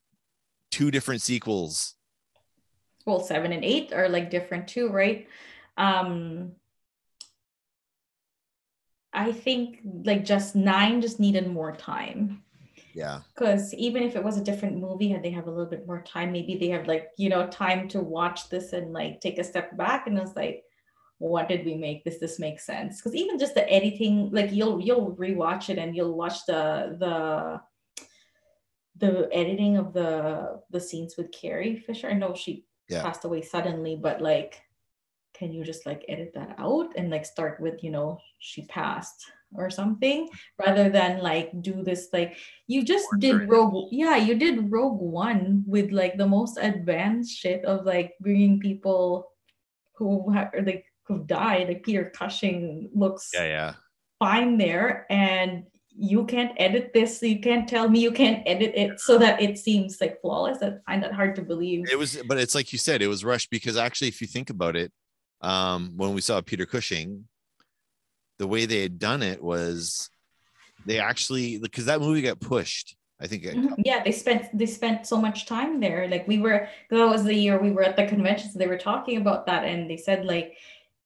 [0.70, 1.94] two different sequels.
[3.04, 5.26] Well seven and eight are like different too right?
[5.76, 6.52] Um
[9.12, 12.42] i think like just nine just needed more time.
[12.92, 13.20] Yeah.
[13.32, 16.02] Because even if it was a different movie had they have a little bit more
[16.02, 19.44] time maybe they have like you know time to watch this and like take a
[19.44, 20.64] step back and it's like
[21.18, 22.02] what did we make?
[22.02, 22.96] This this makes sense?
[22.96, 27.60] Because even just the editing like you'll you'll rewatch it and you'll watch the the
[28.96, 32.08] the editing of the the scenes with carrie fisher.
[32.08, 33.02] I know she Yeah.
[33.02, 34.62] passed away suddenly but like
[35.34, 39.30] can you just like edit that out and like start with you know she passed
[39.54, 40.28] or something
[40.64, 45.64] rather than like do this like you just did rogue yeah you did rogue one
[45.66, 49.32] with like the most advanced shit of like bringing people
[49.96, 53.72] who have like who died like peter cushing looks yeah yeah.
[54.20, 55.64] fine there and
[55.96, 59.58] you can't edit this you can't tell me you can't edit it so that it
[59.58, 60.62] seems like flawless.
[60.62, 61.90] I find that hard to believe.
[61.90, 64.50] It was but it's like you said it was rushed because actually if you think
[64.50, 64.92] about it
[65.42, 67.24] um when we saw peter cushing
[68.38, 70.10] the way they had done it was
[70.86, 73.74] they actually because that movie got pushed i think it- Mhm.
[73.84, 76.08] Yeah, they spent they spent so much time there.
[76.08, 78.78] Like we were that was the year we were at the convention, so they were
[78.78, 80.56] talking about that, and they said like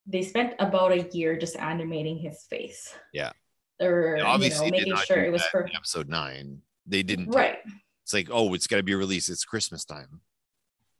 [0.07, 2.95] they spent about a year just animating his face.
[3.13, 3.33] Yeah.
[3.81, 7.59] Or They you obviously know, making sure it was for episode nine they didn't right.
[8.05, 10.21] it's like oh it's got to be released it's christmas time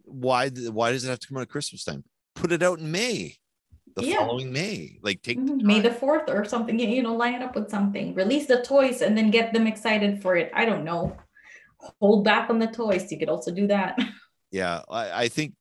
[0.03, 2.03] why why does it have to come out at christmas time
[2.35, 3.37] put it out in may
[3.97, 4.19] the Yeah.
[4.19, 5.63] following may like take the Mhm.
[5.63, 8.13] May the fourth or something, you know, line it up with something.
[8.15, 10.51] Release the toys and then get them excited for it.
[10.53, 11.17] I don't know.
[12.01, 13.11] Hold back on the toys.
[13.13, 13.97] You could also do that.
[14.51, 15.55] yeah I, I think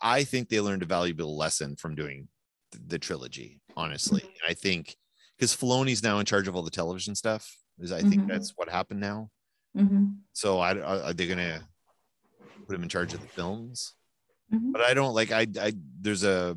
[0.00, 2.28] i think they learned a valuable lesson from doing
[2.72, 4.50] th- the trilogy honestly Mm-hmm.
[4.50, 4.96] I think
[5.36, 7.44] because Filoni's now in charge of all the television stuff
[7.78, 8.28] is i think Mhm.
[8.28, 9.30] that's what happened now
[9.76, 10.16] Mhm.
[10.32, 11.60] so I, are are they gonna
[12.66, 13.94] put him in charge of the films
[14.52, 14.72] Mhm.
[14.72, 16.56] but i don't like i i there's a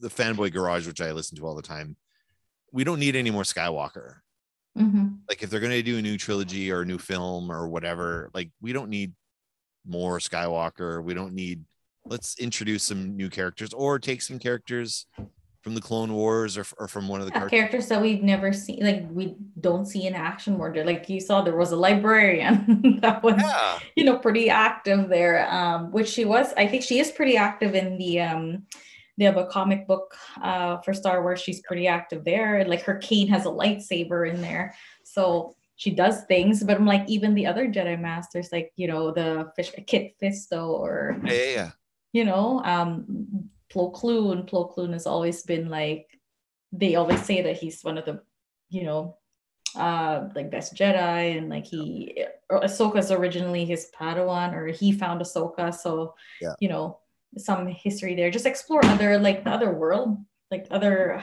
[0.00, 1.96] the fanboy garage which i listen to all the time
[2.72, 4.16] we don't need any more skywalker
[4.76, 5.20] Mhm.
[5.28, 8.30] like if they're going to do a new trilogy or a new film or whatever
[8.34, 9.14] like we don't need
[9.86, 11.64] more skywalker we don't need
[12.04, 15.06] let's introduce some new characters or take some characters
[15.66, 18.52] from the clone wars or, or from one of the Yeah, characters that we've never
[18.52, 20.72] seen, like we don't see in action more.
[20.72, 25.50] Like you saw, there was a librarian that was, yeah you know, pretty active there.
[25.50, 26.52] Um, which she was.
[26.56, 28.20] I think she is pretty active in the.
[28.20, 28.62] Um,
[29.18, 31.40] they have a comic book uh, for Star Wars.
[31.40, 32.64] She's pretty active there.
[32.64, 34.72] Like her cane has a lightsaber in there.
[35.02, 39.10] So she does things, but I'm like even the other Jedi masters, like you know
[39.10, 41.70] the fish Kit Fisto or Yeah, yeah, yeah.
[42.12, 44.44] you know um Plo Koon.
[44.44, 46.06] Plo Koon has always been like
[46.72, 48.20] they always say that he's one of the
[48.68, 49.16] you know
[49.76, 55.74] uh like best Jedi and like he Ahsoka's originally his Padawan or he found Ahsoka
[55.74, 56.54] so Yeah.
[56.60, 56.98] you know
[57.38, 60.16] some history there just explore other like the other world
[60.50, 61.22] like other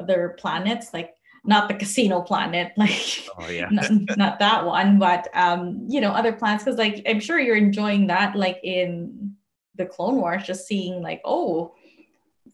[0.00, 1.14] other planets like
[1.44, 3.68] not the casino planet like Oh yeah.
[3.70, 7.54] not, not that one but um you know other planets because like i'm sure you're
[7.56, 9.35] enjoying that like in
[9.76, 11.74] the clone wars just seeing like oh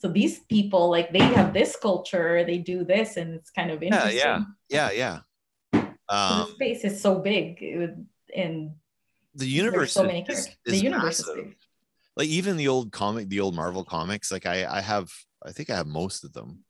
[0.01, 3.83] so these people like they have this culture they do this and it's kind of
[3.83, 4.19] Yeah, interesting
[4.69, 4.91] yeah.
[4.91, 5.19] Yeah, yeah.
[5.73, 8.07] So Um, the space is so big would,
[8.37, 8.73] and
[9.35, 11.39] the universe so is- many is, characters is the universe massive.
[11.39, 11.57] is big
[12.17, 15.09] like even the old comic the old marvel comics like i i have
[15.47, 16.65] i think i have most of them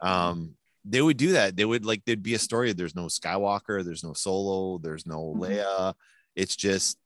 [0.00, 3.84] um they would do that they would like there'd be a story there's no skywalker
[3.84, 5.40] there's no solo there's no Mhm.
[5.40, 5.94] leia
[6.36, 6.96] it's just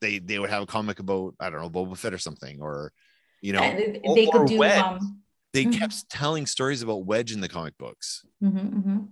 [0.00, 2.92] they they would have a comic about i don't know boba fett or something or
[3.40, 4.84] you know And they, they or could do Wedge.
[4.84, 5.18] um
[5.52, 5.78] they Mhm.
[5.78, 9.08] kept telling stories about wedge in the comic books mhm, mhm.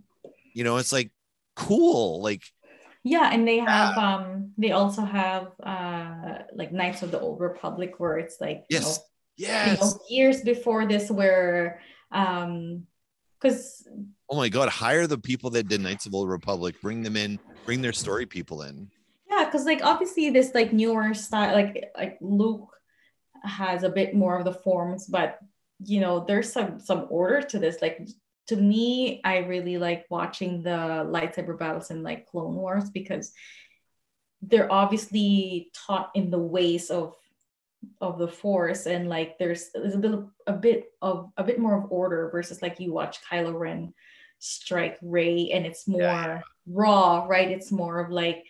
[0.54, 1.10] you know it's like
[1.56, 2.42] cool like
[3.04, 7.94] Yeah, and they have um they also have uh like Knights of the Old Republic
[7.98, 9.00] where it's like you know, yes
[9.38, 11.80] you yes know years before this where
[12.12, 12.84] um
[13.40, 13.86] because
[14.28, 17.38] oh my god hire the people that did knights of old republic bring them in
[17.64, 18.97] bring their story people in yeah
[19.50, 22.70] because like obviously this like newer style like like Luke
[23.42, 25.38] has a bit more of the forms but
[25.84, 27.80] you know there's some some order to this.
[27.80, 28.08] Like
[28.48, 33.32] to me I really like watching the lightsaber battles in like Clone Wars because
[34.42, 37.14] they're obviously taught in the ways of
[38.00, 41.60] of the force and like there's there's a bit of, a bit of a bit
[41.60, 43.94] more of order versus like you watch Kylo Ren
[44.40, 47.50] strike Rey and it's more Yeah, raw right?
[47.50, 48.44] It's more of like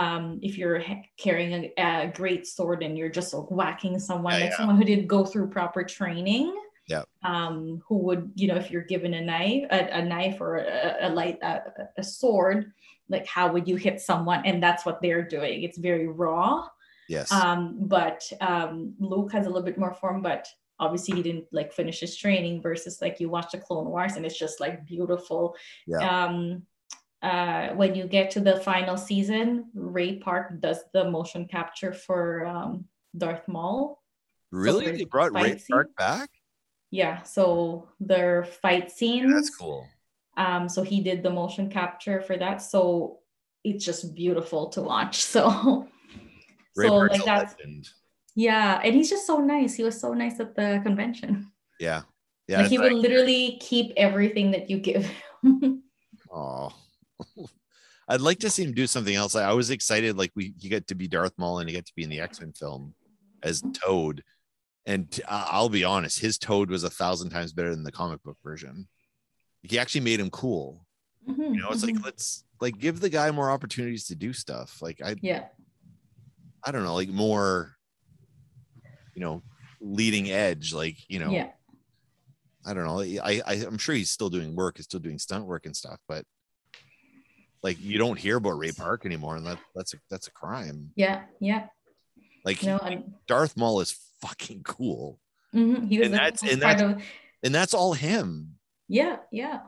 [0.00, 0.82] um if you're
[1.24, 4.56] carrying a, a great sword and you're just like whacking someone Yeah, like yeah.
[4.58, 6.48] someone who did go through proper training
[6.94, 7.04] Yeah.
[7.32, 11.08] um who would you know if you're given a knife a, a knife or a,
[11.08, 11.52] a light a,
[12.02, 12.58] a sword
[13.14, 16.66] like how would you hit someone and that's what they're doing it's very raw
[17.14, 17.60] yes um
[17.96, 18.20] but
[18.50, 18.72] um
[19.10, 20.42] luke has a little bit more form but
[20.84, 24.26] obviously he didn't like finish his training versus like you watch the clone wars and
[24.26, 25.42] it's just like beautiful
[25.86, 26.04] Yeah.
[26.24, 26.36] um
[27.30, 32.46] uh when you get to the final season ray park does the motion capture for
[32.46, 32.72] um
[33.22, 34.02] darth maul.
[34.52, 34.84] Really?
[34.86, 36.30] there's they brought ray fight park back?
[36.90, 39.82] Yeah so their fight scenes that's cool.
[40.44, 42.58] um so he did the motion capture for that.
[42.72, 43.20] So
[43.64, 45.88] it's just beautiful to watch so.
[46.76, 47.88] Ray so park's like that's legend.
[48.36, 49.74] yeah, and he's just so nice.
[49.74, 51.50] He was so nice at the convention.
[51.80, 52.02] yeah.
[52.48, 55.04] Yeah like he would literally keep everything that you give
[55.42, 55.82] him.
[56.30, 56.70] Oh,
[58.08, 59.34] I'd like to see him do something else.
[59.34, 61.94] I, was excited, like we he got to be Darth Maul and he got to
[61.96, 62.94] be in the X Men film
[63.42, 64.22] as Toad.
[64.84, 68.38] And I'll be honest, his Toad was a thousand times better than the comic book
[68.44, 68.86] version.
[69.62, 70.86] He actually made him cool.
[71.28, 71.94] Mhm, You know, it's mhm.
[71.94, 74.80] like let's like give the guy more opportunities to do stuff.
[74.80, 75.46] Like I, yeah,
[76.64, 77.74] I don't know, like more,
[79.14, 79.42] you know,
[79.80, 80.72] leading edge.
[80.72, 81.48] Like you know, yeah,
[82.64, 83.00] I don't know.
[83.00, 85.98] I, I I'm sure he's still doing work, he's still doing stunt work and stuff,
[86.06, 86.24] but
[87.62, 90.90] like you don't hear about Ray Park anymore, and that that's a that's a crime.
[90.96, 91.66] yeah, yeah.
[92.44, 95.18] Like No, he- Darth Maul is fucking cool,
[95.54, 97.02] mhm, he was and like that's- and part of
[97.42, 98.56] and that's all him.
[98.88, 99.60] yeah, yeah.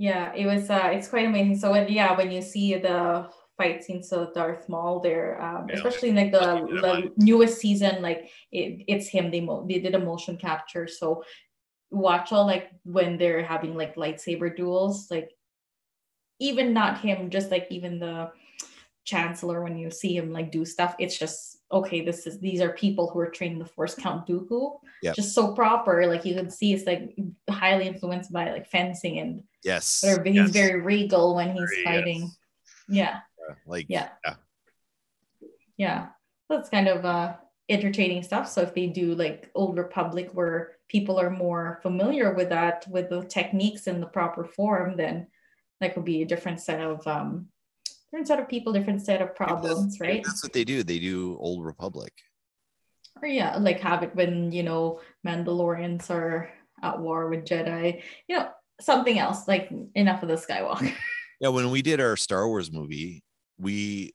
[0.00, 1.58] Yeah, it was uh it's quite amazing.
[1.58, 5.74] So when yeah, when you see the fight scenes of Darth Maul there, um, Yeah.
[5.76, 9.32] especially in like the, the newest season, like it, it's him.
[9.32, 10.86] They mo- they did a motion capture.
[10.86, 11.24] So
[11.90, 15.30] watch all like when they're having like lightsaber duels, like
[16.40, 18.30] even not him, just like even the
[19.04, 22.02] chancellor when you see him like do stuff, it's just okay.
[22.04, 23.94] This is these are people who are training the Force.
[23.94, 25.14] Count Dooku, Yep.
[25.16, 26.06] just so proper.
[26.06, 27.16] Like you can see, it's like
[27.48, 30.22] highly influenced by like fencing and Yes, whatever.
[30.24, 30.46] But yes.
[30.46, 32.20] he's very regal when he's Very, fighting.
[32.22, 32.36] yes.
[32.88, 34.34] Yeah, Yeah, like yeah, yeah.
[35.76, 36.06] yeah.
[36.48, 37.34] That's kind of uh
[37.68, 38.48] entertaining stuff.
[38.48, 43.10] So if they do like Old Republic where people are more familiar with that, with
[43.10, 45.26] the techniques in the proper form, then
[45.80, 47.48] that could be a different set of um
[48.10, 50.22] different set of people, different set of problems, right?
[50.24, 50.82] That's what they do.
[50.82, 52.12] They do Old Republic.
[53.20, 56.50] Or yeah, like have it when you know Mandalorians are
[56.82, 58.48] at war with Jedi, you know,
[58.80, 60.92] something else, like enough of the Skywalker.
[61.40, 63.22] Yeah, when we did our Star Wars movie,
[63.58, 64.12] we,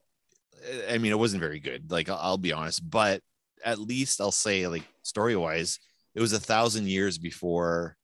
[0.89, 1.89] I mean, it wasn't very good.
[1.89, 3.21] Like I'll, I'll be honest, but
[3.63, 5.79] at least I'll say, like story wise,
[6.15, 7.95] it was a thousand years before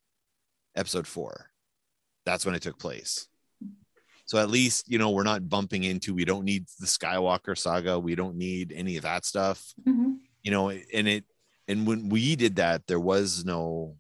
[0.73, 1.51] Episode Four.
[2.25, 3.27] That's when it took place.
[4.29, 7.97] So at least, you know, we're not bumping into, we don't need the Skywalker saga.
[7.97, 10.19] We don't need any of that stuff, Mhm.
[10.43, 11.25] you know, and it,
[11.67, 13.97] and when we did that, there was no,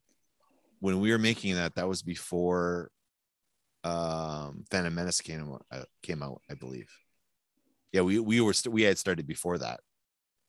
[0.81, 2.91] when we were making that, that was before
[3.83, 6.91] um Phantom Menace came out, uh, came out, I believe.
[7.91, 9.79] Yeah, we we were st- we had started before that.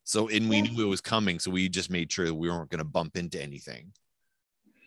[0.03, 2.69] So and we knew it was coming, so we just made sure that we weren't
[2.69, 3.93] going to bump into anything.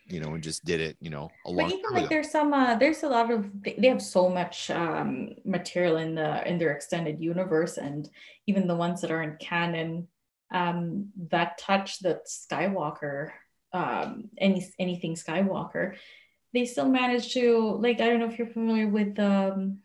[0.06, 2.08] You know, and just did it, you know, a long But even like ago.
[2.10, 6.46] there's some uh there's a lot of they have so much um material in the
[6.46, 8.08] in their extended universe and
[8.46, 10.08] even the ones that are in canon
[10.52, 13.30] um that touch the Skywalker
[13.72, 15.96] um any anything Skywalker
[16.52, 19.78] they still manage to like I don't know if you're familiar with um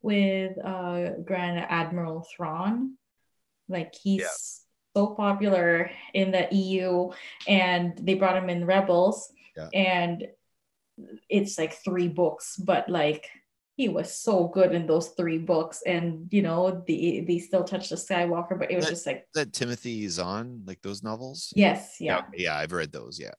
[0.00, 2.96] with uh Grand Admiral Thrawn.
[3.68, 4.64] Like he's
[4.96, 7.10] so popular in the EU
[7.46, 9.68] and they brought him in Rebels Yeah.
[9.74, 10.26] and
[11.28, 13.28] it's like three books but like
[13.76, 17.90] he was so good in those three books and you know the they still touched
[17.90, 21.52] the skywalker but it was That- just like that Timothy Zahn, like those novels.
[21.56, 23.18] yes yeah yeah, I've read those.
[23.18, 23.32] Yeah,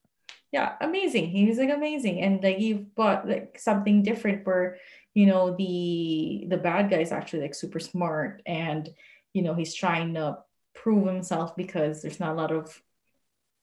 [0.52, 4.78] yeah amazing he was like amazing and like you've bought like something different where
[5.14, 8.90] you know the the bad guy's actually like super smart and
[9.34, 10.38] you know he's trying to
[10.74, 12.82] prove himself because there's not a lot of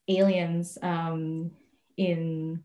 [0.08, 1.50] aliens um
[2.08, 2.64] in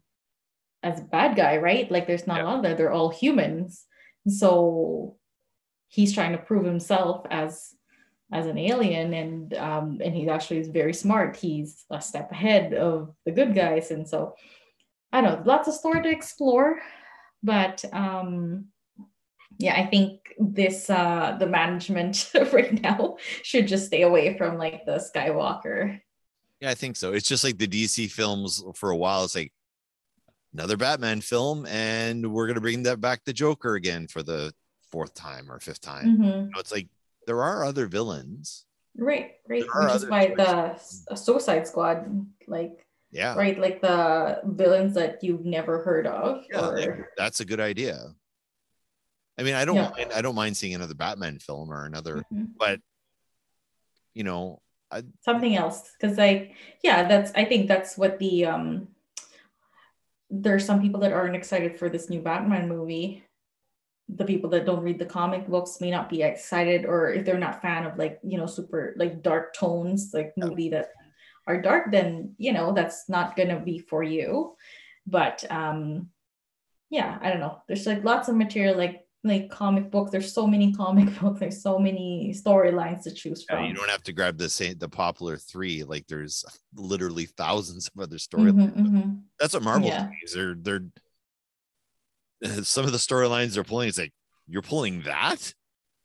[0.83, 1.89] as a bad guy right?
[1.91, 2.49] Like there's not a Yeah.
[2.49, 3.85] lot of that they're all humans.
[4.27, 5.17] So
[5.87, 7.73] he's trying to prove himself as
[8.33, 11.35] as an alien and um and he actually is very smart.
[11.35, 13.91] He's a step ahead of the good guys.
[13.91, 14.35] And so
[15.15, 16.79] i don't know lots of story to explore
[17.41, 18.65] but um
[19.59, 24.85] yeah i think this uh the management right now should just stay away from like
[24.85, 26.01] the skywalker
[26.59, 27.13] yeah, I think so.
[27.13, 29.23] It's just like the DC films for a while.
[29.23, 29.53] It's like
[30.53, 34.53] another Batman film, and we're gonna bring that back the Joker again for the
[34.91, 36.17] fourth time or fifth time.
[36.17, 36.25] Mhm.
[36.25, 36.87] You know, it's like
[37.27, 38.65] there are other villains.
[38.97, 42.07] right right which is why the suicide squad
[42.47, 47.45] like Yeah, right like the villains that you've never heard of yeah, or that's a
[47.45, 48.15] good idea.
[49.37, 49.89] I mean, I don't, Yeah.
[49.97, 52.53] mind, I don't mind seeing another Batman film or another, Mhm.
[52.57, 52.79] but
[54.13, 54.61] you know,
[55.21, 55.91] something else.
[55.99, 56.53] Because like
[56.83, 58.87] yeah that's i think that's what the um
[60.29, 63.23] there's some people that aren't excited for this new batman movie.
[64.09, 67.39] The people that don't read the comic books may not be excited or if they're
[67.39, 70.89] not fan of like you know super like dark tones like movie that
[71.47, 74.55] are dark then you know that's not gonna be for you.
[75.07, 76.09] But um
[76.89, 77.61] yeah i don't know.
[77.67, 81.61] There's like lots of material like like comic books there's so many comic books there's
[81.61, 85.37] so many storylines to choose from you don't have to grab the same the popular
[85.37, 85.83] three.
[85.83, 86.45] Like there's
[86.75, 88.53] literally thousands of other storylines.
[88.53, 89.21] Mhm, mhm.
[89.39, 90.09] That's what Marvel Yeah.
[90.23, 90.33] is.
[90.33, 90.85] They're they're
[92.63, 93.89] some of the storylines they're pulling.
[93.89, 94.13] It's like
[94.47, 95.53] you're pulling that.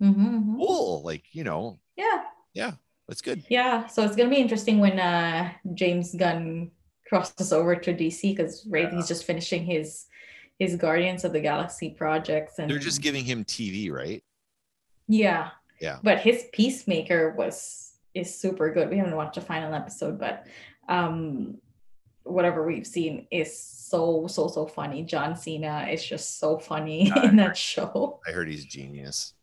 [0.03, 0.57] Mhm, mhm.
[0.57, 1.03] Cool.
[1.05, 2.23] Like you know, Yeah,
[2.55, 2.73] yeah,
[3.09, 3.43] that's good.
[3.49, 3.87] yeah.
[3.87, 6.71] So it's gonna be interesting when uh James Gunn
[7.09, 10.07] crosses over to DC because right he's just finishing his
[10.61, 14.23] his Guardians of the Galaxy projects and They're just giving him TV, right?
[15.09, 15.51] yeah
[15.81, 15.99] Yeah.
[16.05, 18.91] But his Peacemaker was is super good.
[18.91, 20.47] We haven't watched the final episode, but
[20.89, 21.59] um
[22.25, 23.51] whatever we've seen is
[23.91, 25.03] so so so funny.
[25.03, 28.21] John Cena is just so funny I in that show.
[28.29, 29.35] I heard he's genius.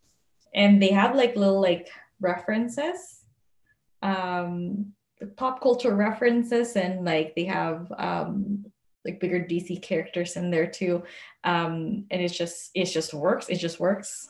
[0.53, 1.89] and they have like little like
[2.21, 3.25] references
[4.03, 4.93] um
[5.35, 8.63] pop culture references and like they have um
[9.07, 11.01] like bigger dc characters in there too
[11.43, 14.29] um and it's just it just works it just works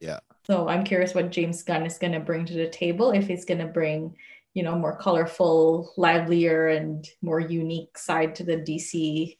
[0.00, 0.20] Yeah.
[0.46, 3.44] so i'm curious what james gunn is going to bring to the table if he's
[3.44, 4.16] going to bring
[4.54, 9.36] you know more colorful livelier and more unique side to the dc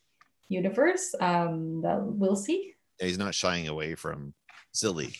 [0.48, 4.34] universe um that we'll see Yeah, he's not shying away from
[4.72, 5.14] silly.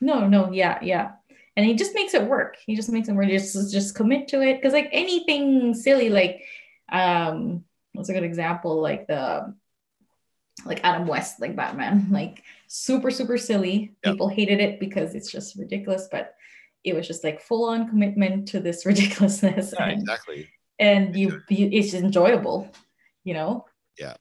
[0.00, 1.12] No, no, yeah, yeah.
[1.56, 2.56] And he just makes it work.
[2.66, 3.28] He just makes it work.
[3.28, 4.60] Just just commit to it.
[4.62, 6.42] Cause like anything silly, like
[6.90, 8.80] um what's a good example?
[8.80, 9.54] Like the
[10.64, 13.94] like Adam West, like Batman, like super, super silly.
[14.04, 14.14] Yep.
[14.14, 16.34] People hated it because it's just ridiculous, but
[16.84, 19.74] it was just like full on commitment to this ridiculousness.
[19.78, 20.48] Yeah, and, exactly.
[20.78, 22.70] and you, you it's enjoyable,
[23.24, 23.66] you know?
[23.98, 24.14] Yeah.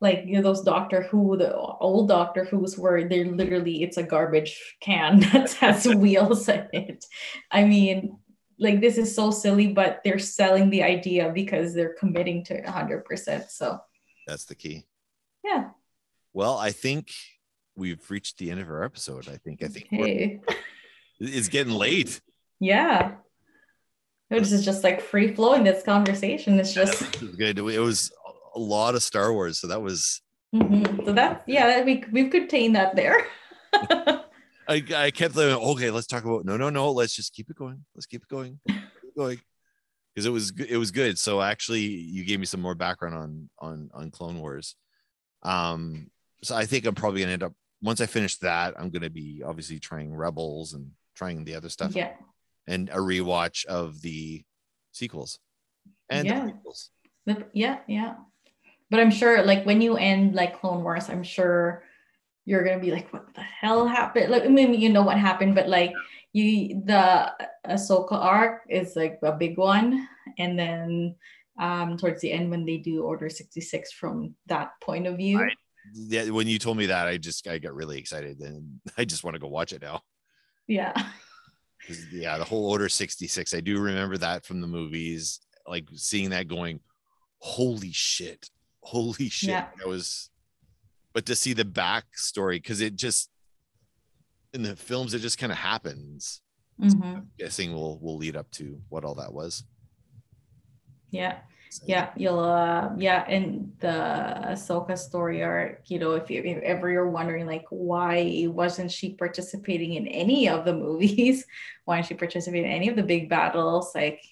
[0.00, 4.02] Like you know, those Doctor Who, the old Doctor Who's where they're literally it's a
[4.02, 7.06] garbage can that has wheels in it.
[7.50, 8.18] I mean,
[8.58, 12.64] like this is so silly, but they're selling the idea because they're committing to it
[12.64, 13.50] 100%.
[13.50, 13.78] So,
[14.26, 14.86] That's the key.
[15.44, 15.70] yeah.
[16.32, 17.12] Well, I think
[17.76, 19.28] we've reached the end of our episode.
[19.28, 19.62] I think.
[19.62, 20.40] I think Hey.
[21.20, 22.20] it's getting late.
[22.60, 23.12] Yeah.
[24.30, 26.58] This is just like free flowing this conversation.
[26.58, 27.58] It's just is good.
[27.58, 28.10] It was
[28.56, 30.22] a lot of Star Wars, so that was
[30.54, 31.04] Mhm.
[31.04, 33.26] So that's yeah, that we we've contained that there.
[34.68, 36.90] I, I kept thinking, okay, let's talk about no, no, no.
[36.92, 37.84] Let's just keep it going.
[37.94, 38.60] Let's keep it going.
[38.68, 39.40] Keep it going.
[40.14, 40.68] Because it was good.
[40.68, 41.18] It was good.
[41.18, 44.76] So actually, you gave me some more background on on on Clone Wars.
[45.42, 46.10] Um,
[46.42, 48.74] so I think I'm probably gonna end up once I finish that.
[48.78, 52.12] I'm gonna be obviously trying Rebels and trying the other stuff yeah.
[52.66, 54.44] and a rewatch of the
[54.92, 55.38] sequels
[56.08, 56.50] and Yeah.
[57.26, 58.16] The- Yeah, yeah.
[58.90, 61.82] But I'm sure like when you end like Clone Wars, I'm sure
[62.44, 64.30] you're gonna be like, what the hell happened?
[64.30, 65.92] Like I mean you know what happened, but like
[66.32, 67.32] you the
[67.66, 70.08] Ahsoka arc is like a big one.
[70.38, 71.16] And then
[71.58, 75.40] um towards the end when they do Order 66 from that point of view.
[75.40, 75.56] Right.
[75.92, 79.24] Yeah, when you told me that, I just I got really excited, and I just
[79.24, 80.02] want to go watch it now.
[80.66, 80.92] Yeah.
[82.12, 83.54] yeah, the whole Order 66.
[83.54, 86.80] I do remember that from the movies, like seeing that going,
[87.38, 88.48] holy shit,
[88.82, 89.50] holy shit.
[89.50, 89.66] Yeah.
[89.78, 90.30] That was,
[91.14, 93.30] but to see the backstory, because it just
[94.52, 96.42] in the films, it just kind of happens.
[96.80, 97.16] Mhm.
[97.16, 99.64] I'm guessing will will lead up to what all that was.
[101.10, 101.38] Yeah.
[101.86, 103.88] Yeah, you'll uh yeah, and the
[104.52, 109.14] Ahsoka story arc, you know, if you if ever you're wondering like why wasn't she
[109.14, 111.44] participating in any of the movies?
[111.84, 113.92] Why didn't she participate in any of the big battles?
[113.92, 114.22] Like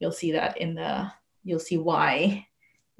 [0.00, 1.10] you'll see that in the
[1.44, 2.46] you'll see why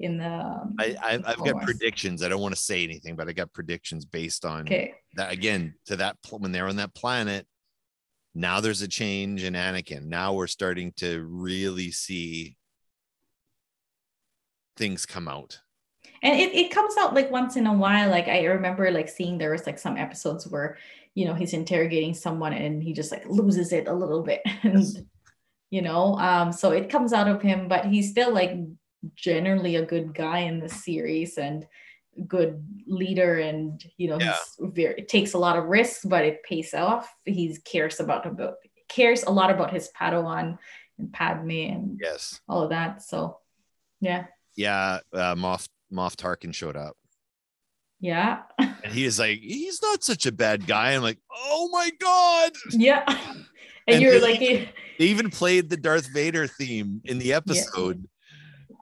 [0.02, 2.22] in the um, I, I I've Clone got predictions.
[2.22, 4.94] I don't want to say anything, but I got predictions based on Okay.
[5.14, 7.46] that again to that when they're on that planet
[8.34, 12.56] now there's a change in anakin now we're starting to really see
[14.76, 15.60] things come out
[16.22, 19.36] and it, it comes out like once in a while like i remember like seeing
[19.36, 20.78] there was like some episodes where
[21.14, 24.94] you know he's interrogating someone and he just like loses it a little bit and
[24.94, 24.96] Yes.
[25.70, 28.52] you know um so it comes out of him but he's still like
[29.14, 31.66] generally a good guy in the series and
[32.28, 34.32] good leader and you know Yeah.
[34.58, 37.12] he's very it takes a lot of risks but it pays off.
[37.24, 38.56] He cares about about
[38.88, 40.58] cares a lot about his padawan
[40.98, 42.38] and padme and yes.
[42.48, 43.02] all of that.
[43.02, 43.38] So
[44.00, 44.26] yeah.
[44.56, 46.96] Yeah uh, moff moff tarkin showed up.
[48.00, 48.42] Yeah.
[48.84, 50.92] And he is like he's not such a bad guy.
[50.92, 52.52] I'm like oh my god.
[52.70, 53.04] Yeah.
[53.84, 58.06] And, And you're they- like, they even played the darth vader theme in the episode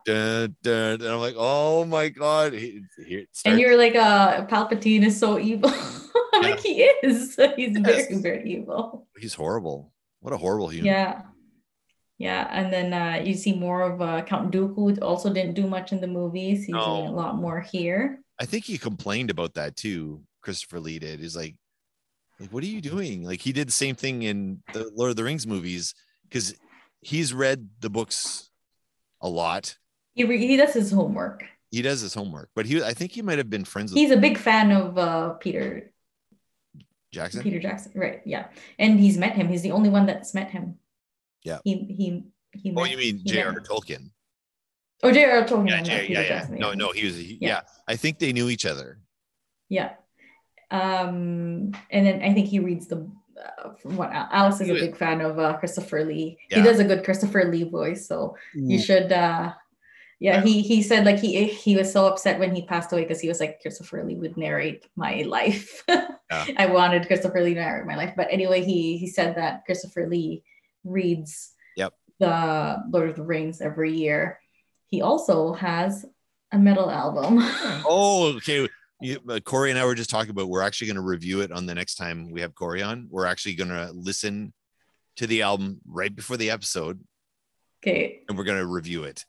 [0.07, 5.05] Dun, dun, and i'm like oh my god he, it and you're like, uh, Palpatine
[5.05, 5.73] is so evil.
[6.35, 7.37] I'm like he is.
[7.57, 8.21] He's very, Yes.
[8.21, 9.07] very evil.
[9.19, 11.23] he's horrible what a horrible human Yeah.
[12.19, 12.47] Yeah.
[12.51, 16.03] And then uh, you see more of uh, Count Dooku also didn't do much in
[16.03, 16.67] the movies.
[16.67, 18.21] He's doing a lot more here.
[18.39, 20.23] I think he complained about that too.
[20.43, 21.21] Christopher Lee did.
[21.21, 21.57] He's like,
[22.39, 23.23] like, what are you doing?
[23.25, 25.95] Like he did the same thing in the Lord of the Rings movies
[26.25, 26.55] because
[27.01, 28.51] he's read the books
[29.23, 29.79] a lot.
[30.15, 31.45] He, re- he does his homework.
[31.70, 34.11] He does his homework, but he I think he might have been friends with He's
[34.11, 35.93] a big fan of uh, Peter
[37.12, 37.43] Jackson.
[37.43, 37.93] Peter Jackson.
[37.95, 38.20] Right.
[38.24, 38.47] Yeah.
[38.78, 39.49] And he's met him.
[39.49, 40.78] He's the only one that's met him.
[41.45, 41.59] Yeah.
[41.65, 43.55] He he he Oh, you mean J.R.
[43.61, 44.11] Tolkien?
[45.03, 45.45] Oh, J.R.R.
[45.47, 45.69] Tolkien.
[45.70, 46.28] Yeah, J- yeah, yeah.
[46.28, 47.16] Jackson, No, no, he was.
[47.16, 47.49] He, yeah.
[47.49, 47.61] Yeah.
[47.89, 48.99] I think they knew each other.
[49.69, 49.93] Yeah.
[50.70, 53.09] Um, and then I think he reads the
[53.41, 56.39] uh, from what Alex is a big fan of uh, Christopher Lee.
[56.51, 56.59] Yeah.
[56.59, 59.53] He does a good Christopher Lee voice, so you should uh
[60.21, 63.21] yeah, he he said like he he was so upset when he passed away because
[63.21, 65.83] he was like Christopher Lee would narrate my life.
[65.89, 70.07] I wanted Christopher Lee to narrate my life, but anyway, he he said that Christopher
[70.07, 70.45] Lee
[70.85, 71.95] reads Yep.
[72.19, 74.39] the Lord of the Rings every year.
[74.89, 76.05] He also has
[76.53, 77.39] a metal album.
[77.87, 78.69] Oh, okay.
[79.01, 80.49] You, uh, Corey and I were just talking about.
[80.51, 83.07] We're actually going to review it on the next time we have Corey on.
[83.11, 84.53] We're actually going to listen
[85.17, 87.01] to the album right before the episode,
[87.83, 89.25] okay, and we're going to review it.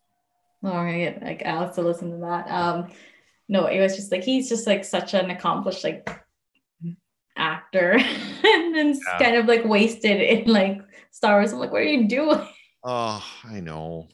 [0.63, 2.49] Oh, I'm gonna get like Alex to listen to that.
[2.49, 2.88] Um,
[3.49, 6.07] no, it was just like he's just like such an accomplished like
[7.38, 7.91] actor,
[8.43, 9.17] and then Yeah.
[9.19, 10.81] kind of like wasted in like
[11.11, 11.51] Star Wars.
[11.51, 12.45] I'm like, what are you doing?
[12.83, 14.07] Oh, I know.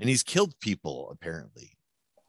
[0.00, 1.70] And he's killed people apparently.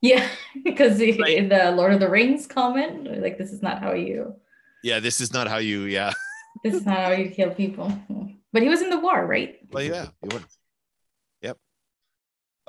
[0.02, 0.28] Yeah,
[0.64, 1.38] because he- Right.
[1.38, 4.36] in the Lord of the Rings comment, like this is not how you,
[4.84, 5.84] Yeah, this is not how you.
[5.84, 6.12] Yeah,
[6.64, 7.92] this is not how you kill people.
[8.52, 9.58] But he was in the war, right?
[9.72, 10.44] well, yeah, you would.
[11.42, 11.58] Yep.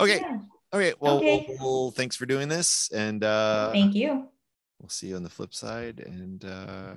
[0.01, 0.21] Okay.
[0.21, 0.39] Yeah.
[0.75, 0.93] Okay.
[1.01, 1.47] Well, Okay.
[1.49, 4.29] Well, well, thanks for doing this, and uh, Thank you.
[4.81, 6.01] we'll see you on the flip side.
[6.05, 6.95] And uh,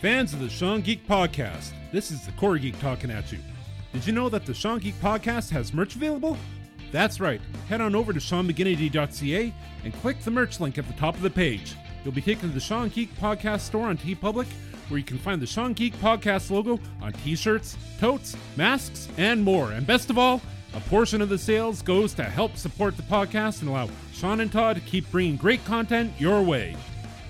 [0.00, 3.38] Fans of the Sean Geek Podcast, this is the Core Geek talking at you.
[3.92, 6.36] Did you know that the Sean Geek Podcast has merch available?
[6.90, 7.40] That's right.
[7.68, 9.54] Head on over to SeanMcGinity.ca
[9.84, 11.74] and click the merch link at the top of the page.
[12.04, 14.46] You'll be taken to the Sean Geek Podcast store on TeePublic,
[14.88, 19.42] where you can find the Sean Geek Podcast logo on t shirts, totes, masks, and
[19.42, 19.72] more.
[19.72, 20.40] And best of all,
[20.74, 24.50] A portion of the sales goes to help support the podcast and allow Sean and
[24.50, 26.74] Todd to keep bringing great content your way.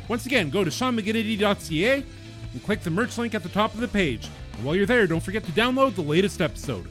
[0.09, 2.05] Once again, go to SeanMcGinity.ca
[2.53, 4.29] and click the merch link at the top of the page.
[4.55, 6.89] And while you're there, don't forget to download the latest episode.